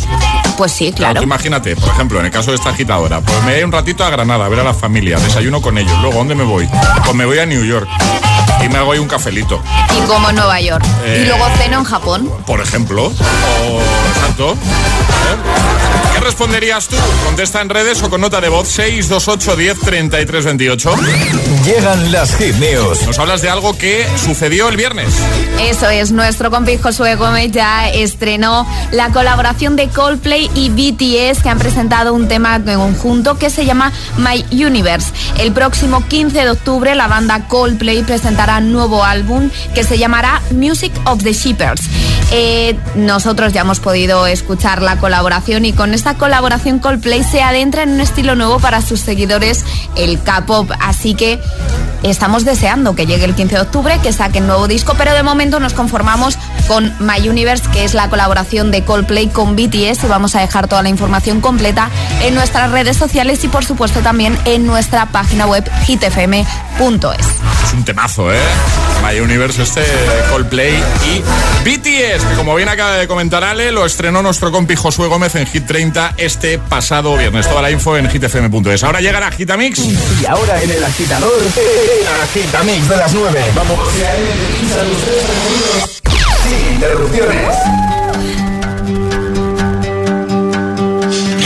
Pues 0.58 0.72
sí, 0.72 0.92
Claro, 0.92 1.16
tú 1.16 1.24
imagínate, 1.24 1.76
por 1.76 1.90
ejemplo, 1.90 2.20
en 2.20 2.26
el 2.26 2.32
caso 2.32 2.52
de 2.52 2.58
esta 2.58 2.70
agitadora, 2.70 3.22
pues 3.22 3.42
me 3.44 3.54
voy 3.54 3.64
un 3.64 3.72
ratito 3.72 4.04
a 4.04 4.10
Granada 4.10 4.46
a 4.46 4.50
ver 4.50 4.60
a 4.60 4.64
la 4.64 4.74
familia, 4.74 5.18
desayuno 5.18 5.62
con 5.62 5.78
ellos. 5.78 5.98
Luego, 6.02 6.16
¿a 6.16 6.18
¿dónde 6.20 6.36
me 6.36 6.44
voy? 6.44 6.68
Pues 7.04 7.16
me 7.16 7.26
voy 7.26 7.40
a 7.40 7.46
New 7.46 7.64
York 7.64 7.88
y 8.64 8.70
me 8.70 8.78
hago 8.78 8.92
ahí 8.94 9.00
un 9.00 9.08
cafelito, 9.08 9.62
Y 9.98 10.02
como 10.08 10.30
en 10.30 10.36
Nueva 10.36 10.60
York. 10.62 10.86
Eh. 11.06 11.22
Y 11.24 11.28
luego 11.28 11.46
ceno 11.58 11.80
en 11.80 11.84
Japón. 11.84 12.30
por 12.46 12.62
ejemplo. 12.62 13.06
O, 13.08 13.82
exacto. 14.16 14.54
¿Eh? 14.54 16.14
¿Qué 16.14 16.20
responderías 16.20 16.88
tú? 16.88 16.96
Contesta 17.26 17.62
en 17.62 17.70
redes 17.70 18.02
o 18.04 18.10
con 18.10 18.22
nota 18.22 18.40
de 18.40 18.50
voz 18.50 18.68
628 18.70 19.56
10 19.56 19.80
33 19.80 20.46
28. 20.46 20.96
Llegan 21.66 22.12
las 22.12 22.36
hit 22.36 22.56
news. 22.56 23.06
Nos 23.08 23.18
hablas 23.20 23.42
de 23.42 23.50
algo 23.50 23.76
que 23.78 24.06
sucedió 24.24 24.70
el 24.70 24.78
viernes. 24.78 25.14
Eso 25.60 25.90
es, 25.90 26.12
nuestro 26.12 26.52
compi 26.52 26.78
Josué 26.78 27.16
Gómez 27.16 27.52
ya 27.52 27.90
estrenó 27.90 28.68
la 28.92 29.10
colaboración 29.10 29.76
de 29.76 29.88
Coldplay 29.90 30.50
y 30.54 30.70
BTS 30.70 31.42
que 31.42 31.50
han 31.50 31.58
presentado 31.60 32.14
un 32.14 32.28
tema 32.28 32.56
en 32.58 32.64
conjunto 32.64 33.38
que 33.38 33.50
se 33.50 33.66
llama 33.66 33.92
My 34.18 34.46
Universe. 34.52 35.12
El 35.40 35.52
próximo 35.52 36.06
15 36.08 36.44
de 36.44 36.50
octubre 36.52 36.94
la 36.96 37.08
banda 37.08 37.48
Coldplay 37.48 38.04
presentará 38.04 38.53
nuevo 38.62 39.04
álbum 39.04 39.50
que 39.74 39.84
se 39.84 39.98
llamará 39.98 40.42
Music 40.52 40.94
of 41.06 41.24
the 41.24 41.34
Shippers. 41.34 41.82
Eh, 42.32 42.76
nosotros 42.96 43.54
ya 43.54 43.62
hemos 43.62 43.80
podido 43.80 44.26
escuchar 44.26 44.82
la 44.82 44.98
colaboración 44.98 45.66
y 45.66 45.74
con 45.74 45.94
esta 45.94 46.16
colaboración 46.16 46.80
Coldplay 46.80 47.24
se 47.24 47.44
adentra 47.44 47.84
en 47.84 47.90
un 47.90 48.02
estilo 48.02 48.36
nuevo 48.36 48.60
para 48.60 48.82
sus 48.82 49.02
seguidores, 49.02 49.64
el 49.96 50.22
K-pop. 50.22 50.72
Así 50.80 51.14
que 51.14 51.40
estamos 52.02 52.44
deseando 52.44 52.96
que 52.96 53.06
llegue 53.06 53.26
el 53.26 53.36
15 53.36 53.56
de 53.56 53.62
octubre, 53.62 54.00
que 54.02 54.12
saquen 54.14 54.48
nuevo 54.48 54.68
disco, 54.68 54.96
pero 54.98 55.14
de 55.14 55.24
momento 55.24 55.60
nos 55.60 55.74
conformamos 55.74 56.38
con 56.68 56.94
My 57.00 57.28
Universe, 57.28 57.64
que 57.72 57.84
es 57.84 57.94
la 57.94 58.10
colaboración 58.10 58.72
de 58.72 58.84
Coldplay 58.84 59.28
con 59.28 59.56
BTS 59.56 60.04
y 60.04 60.08
vamos 60.08 60.36
a 60.36 60.42
dejar 60.42 60.68
toda 60.68 60.82
la 60.84 60.90
información 60.90 61.42
completa 61.42 61.90
en 62.22 62.34
nuestras 62.34 62.72
redes 62.72 62.98
sociales 62.98 63.44
y 63.44 63.48
por 63.48 63.66
supuesto 63.66 64.02
también 64.02 64.38
en 64.46 64.66
nuestra 64.66 65.08
página 65.08 65.46
web 65.46 65.70
hitfm.es. 65.86 67.26
Es 67.66 67.74
un 67.74 67.84
temazo, 67.86 68.34
¿eh? 68.34 68.40
My 69.04 69.20
Universe, 69.20 69.62
este 69.62 69.84
Coldplay 70.30 70.76
y 71.06 71.20
BTS, 71.68 72.24
que 72.24 72.36
como 72.36 72.56
bien 72.56 72.70
acaba 72.70 72.94
de 72.94 73.08
comentar 73.08 73.44
Ale, 73.44 73.72
lo 73.72 73.86
estrenó 73.86 74.22
nuestro 74.22 74.52
compi 74.52 74.76
Josué 74.76 75.08
Gómez 75.08 75.36
en 75.36 75.46
Hit 75.46 75.66
30 75.66 76.16
este 76.18 76.58
pasado 76.58 77.18
viernes. 77.18 77.48
Toda 77.48 77.62
la 77.62 77.72
info 77.72 77.98
en 77.98 78.10
hitfm.es. 78.10 78.84
Ahora 78.84 79.02
llega 79.02 79.20
la 79.20 79.32
Gitamix. 79.32 79.80
Y 79.80 80.26
ahora 80.26 80.62
en 80.62 80.72
el 80.72 80.84
agitador, 80.84 81.34
el 81.42 82.22
agitamix 82.22 82.88
de 82.90 82.98
las 82.98 83.14
9. 83.14 83.44
Vamos. 83.56 83.80
Interrupciones. 86.84 87.58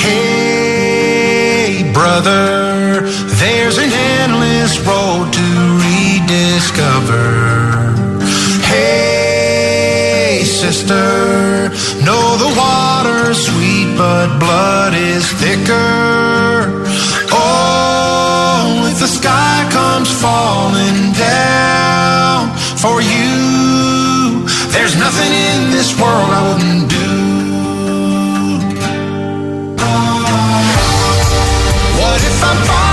Hey, 0.03 1.91
brother, 1.93 3.01
there's 3.41 3.77
an 3.77 3.91
endless 4.21 4.79
road 4.79 5.31
to 5.33 5.47
rediscover. 5.85 7.29
Hey, 8.65 10.43
sister, 10.43 11.69
know 12.03 12.37
the 12.43 12.51
water's 12.57 13.37
sweet, 13.45 13.95
but 13.95 14.39
blood 14.39 14.93
is 14.95 15.31
thicker. 15.33 16.73
Oh, 17.31 18.89
if 18.91 18.99
the 18.99 19.07
sky 19.07 19.67
comes 19.71 20.09
falling 20.19 21.13
down 21.13 22.55
for 22.77 23.01
you, 23.01 24.26
there's 24.77 24.95
nothing 24.95 25.33
in 25.33 25.71
this 25.71 25.99
world 25.99 26.29
I 26.37 26.41
wouldn't 26.47 26.87
do. 26.87 27.09
What 31.99 32.21
if 32.21 32.43
I'm 32.43 32.86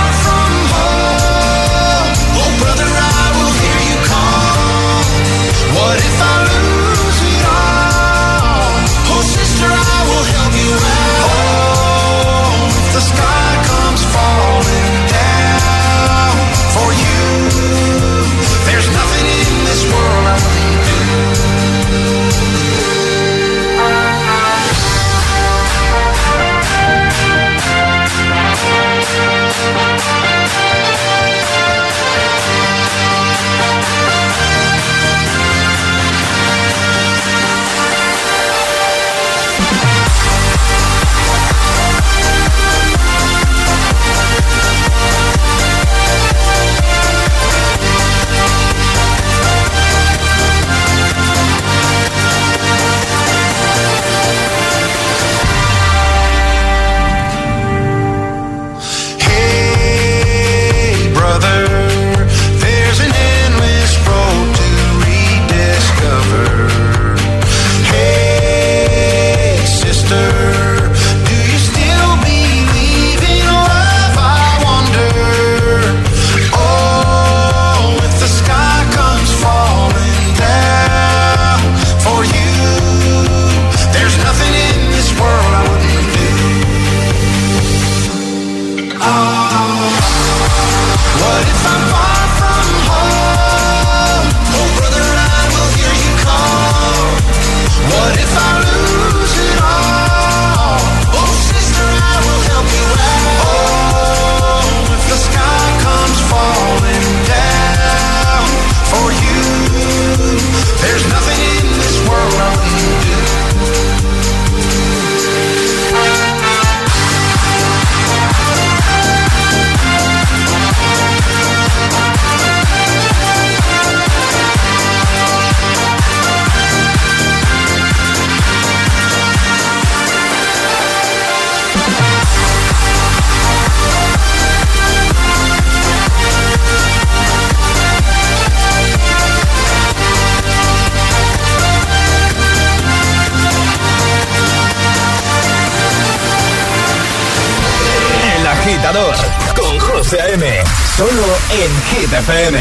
José 150.05 150.21
A.M. 150.21 150.63
Solo 150.95 151.37
en 151.49 151.71
Hit 151.89 152.13
FM. 152.13 152.55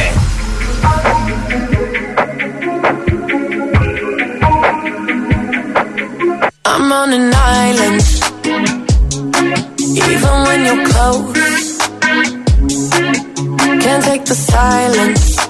I'm 6.65 6.91
on 6.91 7.13
an 7.13 7.35
island. 7.35 8.03
Even 9.79 10.35
when 10.47 10.65
you're 10.65 10.85
close. 10.87 11.79
Can't 13.83 14.05
take 14.05 14.25
the 14.25 14.35
silence. 14.35 15.44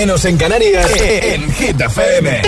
menos 0.00 0.24
en 0.24 0.38
Canarias, 0.38 0.90
eh, 0.96 1.18
eh, 1.18 1.34
en 1.34 1.52
Hit 1.52 1.78
FM. 1.78 2.40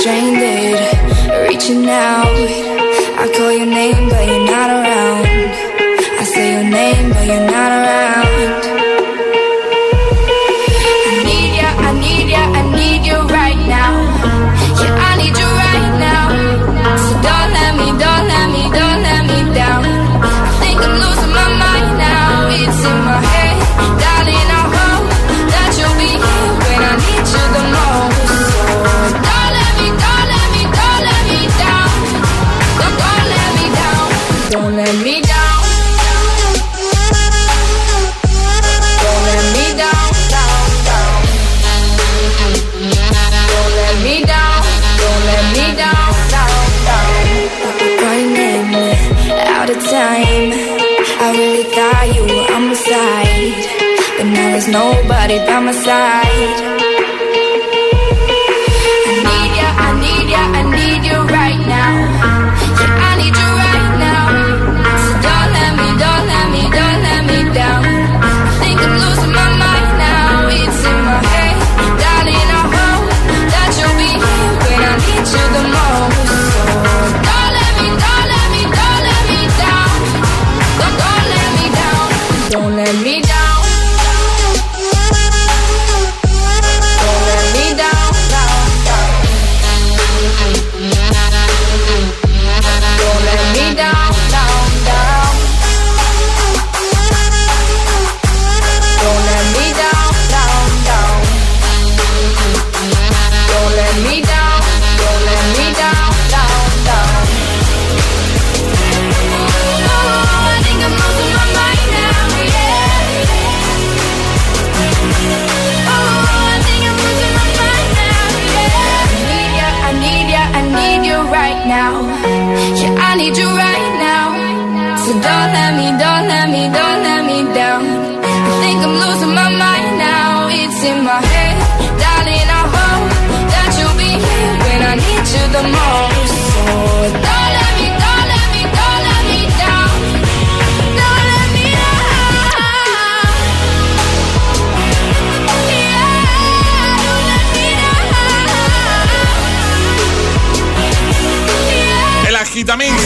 Stranded, 0.00 1.46
reaching 1.46 1.86
out. 1.90 2.69
name, 3.80 4.08
but 4.10 4.26
you're 4.28 4.44
not 4.44 4.69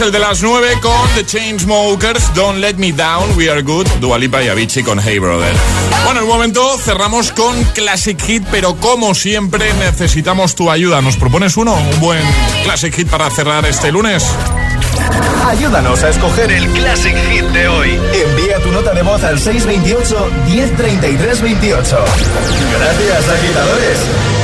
el 0.04 0.12
de 0.12 0.18
las 0.18 0.42
9 0.42 0.78
con 0.82 1.08
The 1.14 1.24
Chainsmokers, 1.24 2.34
Don't 2.34 2.58
Let 2.58 2.74
Me 2.74 2.92
Down, 2.92 3.36
We 3.36 3.50
Are 3.50 3.62
Good, 3.62 3.86
Dua 4.00 4.18
Lipa 4.18 4.42
y 4.42 4.48
Avicii 4.48 4.82
con 4.82 5.00
Hey 5.00 5.18
Brother. 5.18 5.54
Bueno, 6.04 6.20
en 6.20 6.26
un 6.26 6.30
momento 6.30 6.76
cerramos 6.78 7.32
con 7.32 7.64
Classic 7.72 8.20
Hit, 8.20 8.44
pero 8.50 8.76
como 8.76 9.14
siempre 9.14 9.72
necesitamos 9.74 10.54
tu 10.54 10.70
ayuda. 10.70 11.00
¿Nos 11.00 11.16
propones 11.16 11.56
uno? 11.56 11.74
Un 11.74 12.00
buen 12.00 12.22
Classic 12.64 12.94
Hit 12.94 13.08
para 13.08 13.30
cerrar 13.30 13.64
este 13.64 13.92
lunes. 13.92 14.24
Ayúdanos 15.46 16.02
a 16.02 16.10
escoger 16.10 16.52
el 16.52 16.66
Classic 16.68 17.16
Hit 17.30 17.44
de 17.44 17.68
hoy. 17.68 17.98
Envía 18.28 18.58
tu 18.58 18.72
nota 18.72 18.92
de 18.92 19.02
voz 19.02 19.22
al 19.24 19.38
628 19.38 20.30
1033 20.50 21.40
28. 21.40 22.04
Gracias, 22.78 23.28
agitadores. 23.28 24.43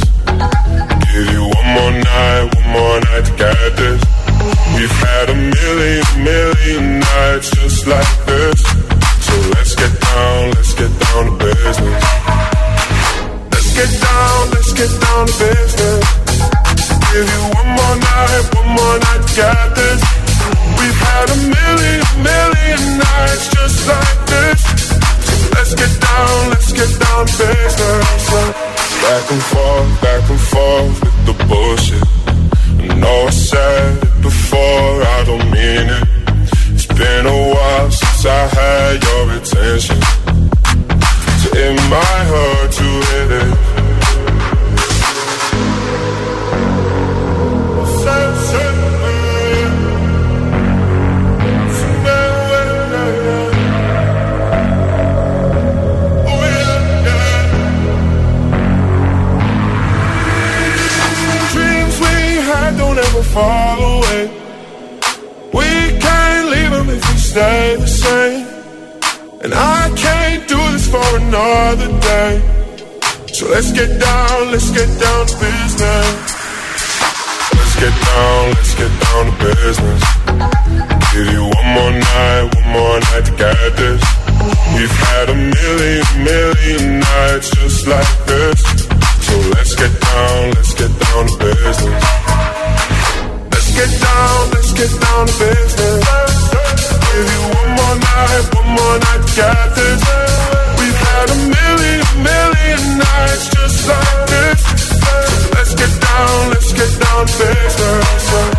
Get 107.41 107.77
down 107.77 108.01
to 108.01 108.50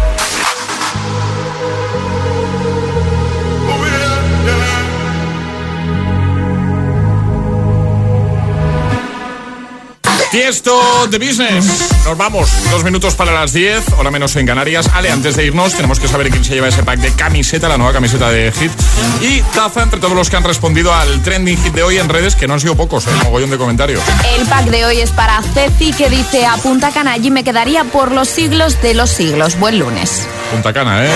Tiesto 10.43 11.07
de 11.07 11.19
Business. 11.19 12.05
Nos 12.05 12.19
vamos. 12.19 12.51
Dos 12.69 12.83
minutos 12.83 13.15
para 13.15 13.31
las 13.31 13.53
10, 13.53 13.93
hora 13.97 14.11
menos 14.11 14.35
en 14.35 14.45
Canarias. 14.45 14.89
Ale, 14.93 15.09
antes 15.09 15.37
de 15.37 15.47
irnos, 15.47 15.73
tenemos 15.73 16.01
que 16.01 16.09
saber 16.09 16.31
quién 16.31 16.45
se 16.45 16.53
lleva 16.53 16.67
ese 16.67 16.83
pack 16.83 16.99
de 16.99 17.13
camiseta, 17.13 17.69
la 17.69 17.79
nueva 17.79 17.93
camiseta 17.93 18.29
de 18.29 18.51
Hit. 18.51 18.73
Y 19.21 19.41
taza 19.55 19.85
entre 19.85 20.01
todos 20.01 20.17
los 20.17 20.31
que 20.31 20.35
han 20.35 20.43
respondido 20.43 20.93
al 20.93 21.23
trending 21.23 21.57
hit 21.63 21.73
de 21.73 21.85
hoy 21.85 21.99
en 21.99 22.09
redes, 22.09 22.35
que 22.35 22.49
no 22.49 22.55
han 22.55 22.61
sido 22.61 22.75
pocos, 22.75 23.07
¿eh? 23.07 23.11
Mogollón 23.23 23.51
de 23.51 23.57
comentarios. 23.57 24.03
El 24.37 24.45
pack 24.49 24.65
de 24.65 24.85
hoy 24.85 25.01
es 25.01 25.13
para 25.13 25.41
Ceci 25.43 25.93
que 25.93 26.11
dice 26.11 26.45
a 26.45 26.57
Punta 26.57 26.91
Cana 26.91 27.13
allí 27.13 27.31
me 27.31 27.45
quedaría 27.45 27.85
por 27.85 28.11
los 28.11 28.27
siglos 28.27 28.83
de 28.83 28.95
los 28.95 29.11
siglos. 29.11 29.57
Buen 29.61 29.79
lunes. 29.79 30.27
Punta 30.51 30.73
Cana, 30.73 31.07
¿eh? 31.07 31.11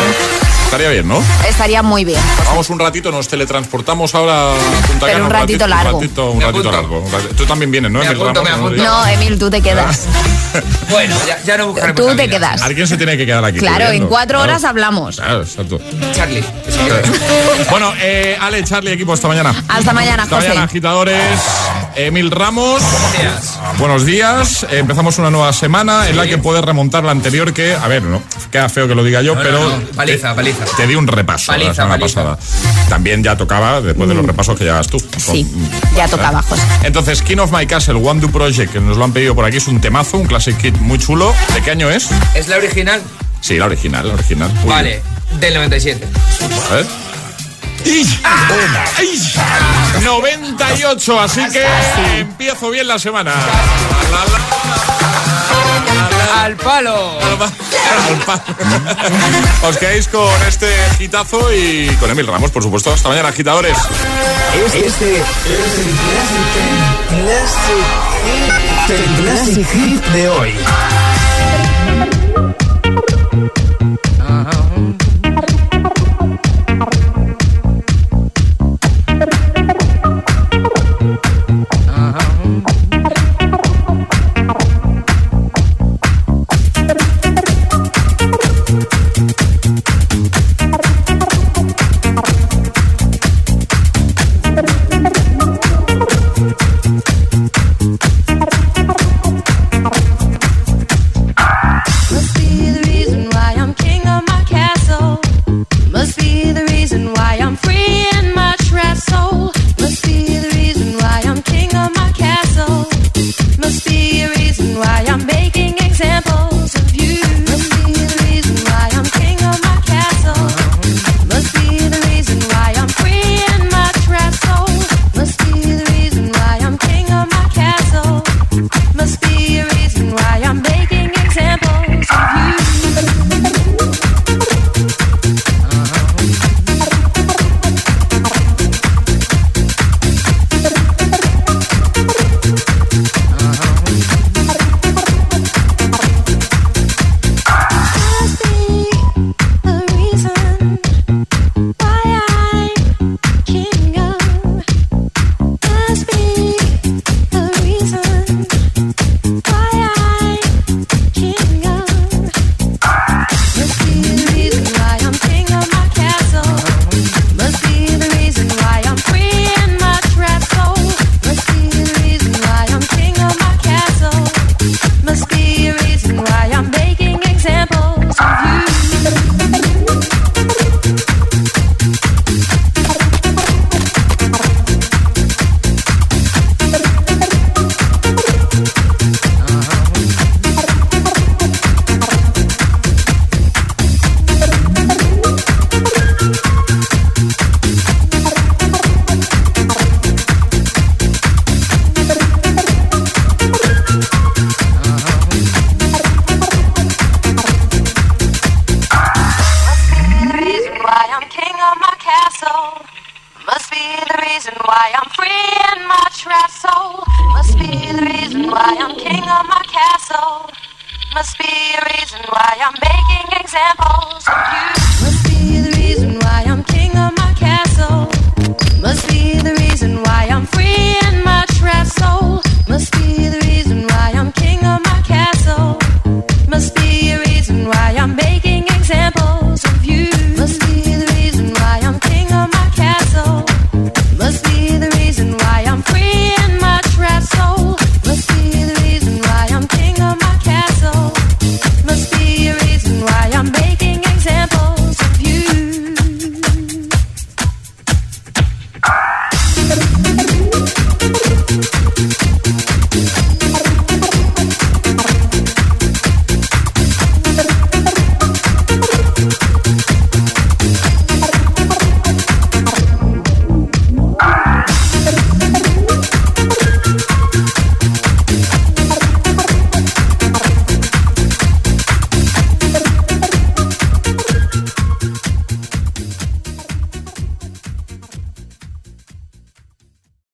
Estaría 0.66 0.88
bien, 0.90 1.08
¿no? 1.08 1.22
Estaría 1.48 1.82
muy 1.82 2.04
bien. 2.04 2.20
Vamos 2.46 2.68
un 2.70 2.78
ratito, 2.78 3.10
nos 3.12 3.28
teletransportamos 3.28 4.14
ahora 4.14 4.52
a 4.52 4.54
Punta 4.86 5.06
Pero 5.06 5.12
Cana. 5.12 5.24
un 5.24 5.30
ratito 5.30 5.66
largo. 5.66 5.96
Un 5.96 6.02
ratito, 6.02 6.30
un 6.32 6.40
ratito 6.42 6.72
largo. 6.72 7.04
Tú 7.36 7.46
también 7.46 7.70
vienes, 7.70 7.90
¿no? 7.90 8.00
Me 8.00 8.06
Emil 8.06 8.20
apunto, 8.20 8.44
Ramos? 8.44 8.72
me 8.72 8.78
No, 8.78 9.06
Emil, 9.06 9.38
tú 9.38 9.48
te 9.50 9.60
quedas. 9.62 10.06
Bueno, 10.88 11.14
ya, 11.26 11.38
ya 11.44 11.58
no 11.58 11.66
buscaremos 11.66 12.00
Tú 12.00 12.16
te 12.16 12.30
quedas. 12.30 12.62
Alguien 12.62 12.86
se 12.86 12.96
tiene 12.96 13.18
que 13.18 13.26
quedar 13.26 13.44
aquí. 13.44 13.58
Claro, 13.58 13.90
en 13.90 14.06
cuatro 14.06 14.38
Claro. 14.38 14.44
horas 14.52 14.64
hablamos. 14.64 15.16
Claro, 15.16 15.42
exacto. 15.42 15.78
Charlie. 16.14 16.42
Bueno, 17.68 17.92
eh, 18.00 18.38
Ale, 18.40 18.64
Charlie, 18.64 18.92
equipo, 18.92 19.12
hasta 19.12 19.28
mañana. 19.28 19.54
Hasta 19.68 19.92
mañana, 19.92 20.22
Hasta 20.22 20.36
José. 20.36 20.48
mañana, 20.48 20.64
agitadores. 20.64 21.40
Emil 21.96 22.30
Ramos. 22.30 22.82
Buenos 22.82 23.12
días. 23.18 23.58
Buenos 23.78 24.06
días. 24.06 24.62
Eh, 24.70 24.78
empezamos 24.80 25.18
una 25.18 25.30
nueva 25.30 25.52
semana 25.54 26.08
en 26.08 26.16
la 26.16 26.26
que 26.26 26.36
puedes 26.36 26.62
remontar 26.62 27.02
la 27.04 27.10
anterior 27.12 27.54
que, 27.54 27.74
a 27.74 27.88
ver, 27.88 28.02
no, 28.02 28.22
queda 28.52 28.68
feo 28.68 28.86
que 28.86 28.94
lo 28.94 29.02
diga 29.02 29.22
yo, 29.22 29.34
No, 29.34 29.42
pero 29.42 29.60
no. 29.70 29.80
Paliza, 29.96 30.30
te, 30.30 30.34
paliza. 30.36 30.64
te 30.76 30.86
di 30.86 30.94
un 30.94 31.06
repaso 31.06 31.52
la 31.56 31.72
semana 31.74 31.94
paliza. 31.98 32.22
pasada. 32.36 32.38
También 32.90 33.22
ya 33.24 33.36
tocaba 33.36 33.80
después 33.80 34.08
de 34.10 34.14
los 34.14 34.26
repasos 34.26 34.58
que 34.58 34.64
llevas 34.64 34.88
tú. 34.88 34.98
Sí, 35.16 35.46
ya 35.96 36.06
tocaba, 36.06 36.42
José. 36.42 36.62
Entonces, 36.82 37.22
King 37.22 37.38
of 37.38 37.50
My 37.50 37.66
Castle, 37.66 37.94
One 37.94 38.20
Do 38.20 38.28
Project, 38.28 38.72
que 38.74 38.80
nos 38.80 38.98
lo 38.98 39.04
han 39.04 39.12
pedido 39.12 39.34
por 39.34 39.46
aquí, 39.46 39.56
es 39.56 39.66
un 39.66 39.80
temazo, 39.80 40.18
un 40.18 40.26
classic 40.26 40.56
kit 40.58 40.76
muy 40.78 40.98
chulo. 40.98 41.34
¿De 41.54 41.62
qué 41.62 41.70
año 41.70 41.88
es? 41.90 42.08
¿Es 42.34 42.48
la 42.48 42.56
original? 42.56 43.00
Sí, 43.40 43.56
la 43.58 43.66
original, 43.66 44.06
la 44.08 44.14
original. 44.14 44.50
Uy, 44.64 44.68
Vale, 44.68 45.02
del 45.40 45.54
97. 45.54 46.06
A 46.70 46.74
ver. 46.74 46.86
98, 50.02 51.20
así 51.20 51.40
que 51.50 51.64
empiezo 52.18 52.70
bien 52.70 52.88
la 52.88 52.98
semana. 52.98 53.32
Al 56.42 56.56
palo. 56.56 57.18
Al 57.20 58.18
palo. 58.24 58.42
Os 59.62 59.76
quedáis 59.78 60.08
con 60.08 60.42
este 60.46 60.68
gitazo 60.98 61.52
y 61.52 61.88
con 62.00 62.10
Emil 62.10 62.26
Ramos, 62.26 62.50
por 62.50 62.62
supuesto. 62.62 62.92
Hasta 62.92 63.08
mañana, 63.08 63.28
agitadores. 63.28 63.76
Este, 64.74 65.16
es 65.16 65.22
el 68.90 69.22
classic 69.22 69.66
hit 69.72 70.04
de 70.06 70.28
hoy. 70.28 70.54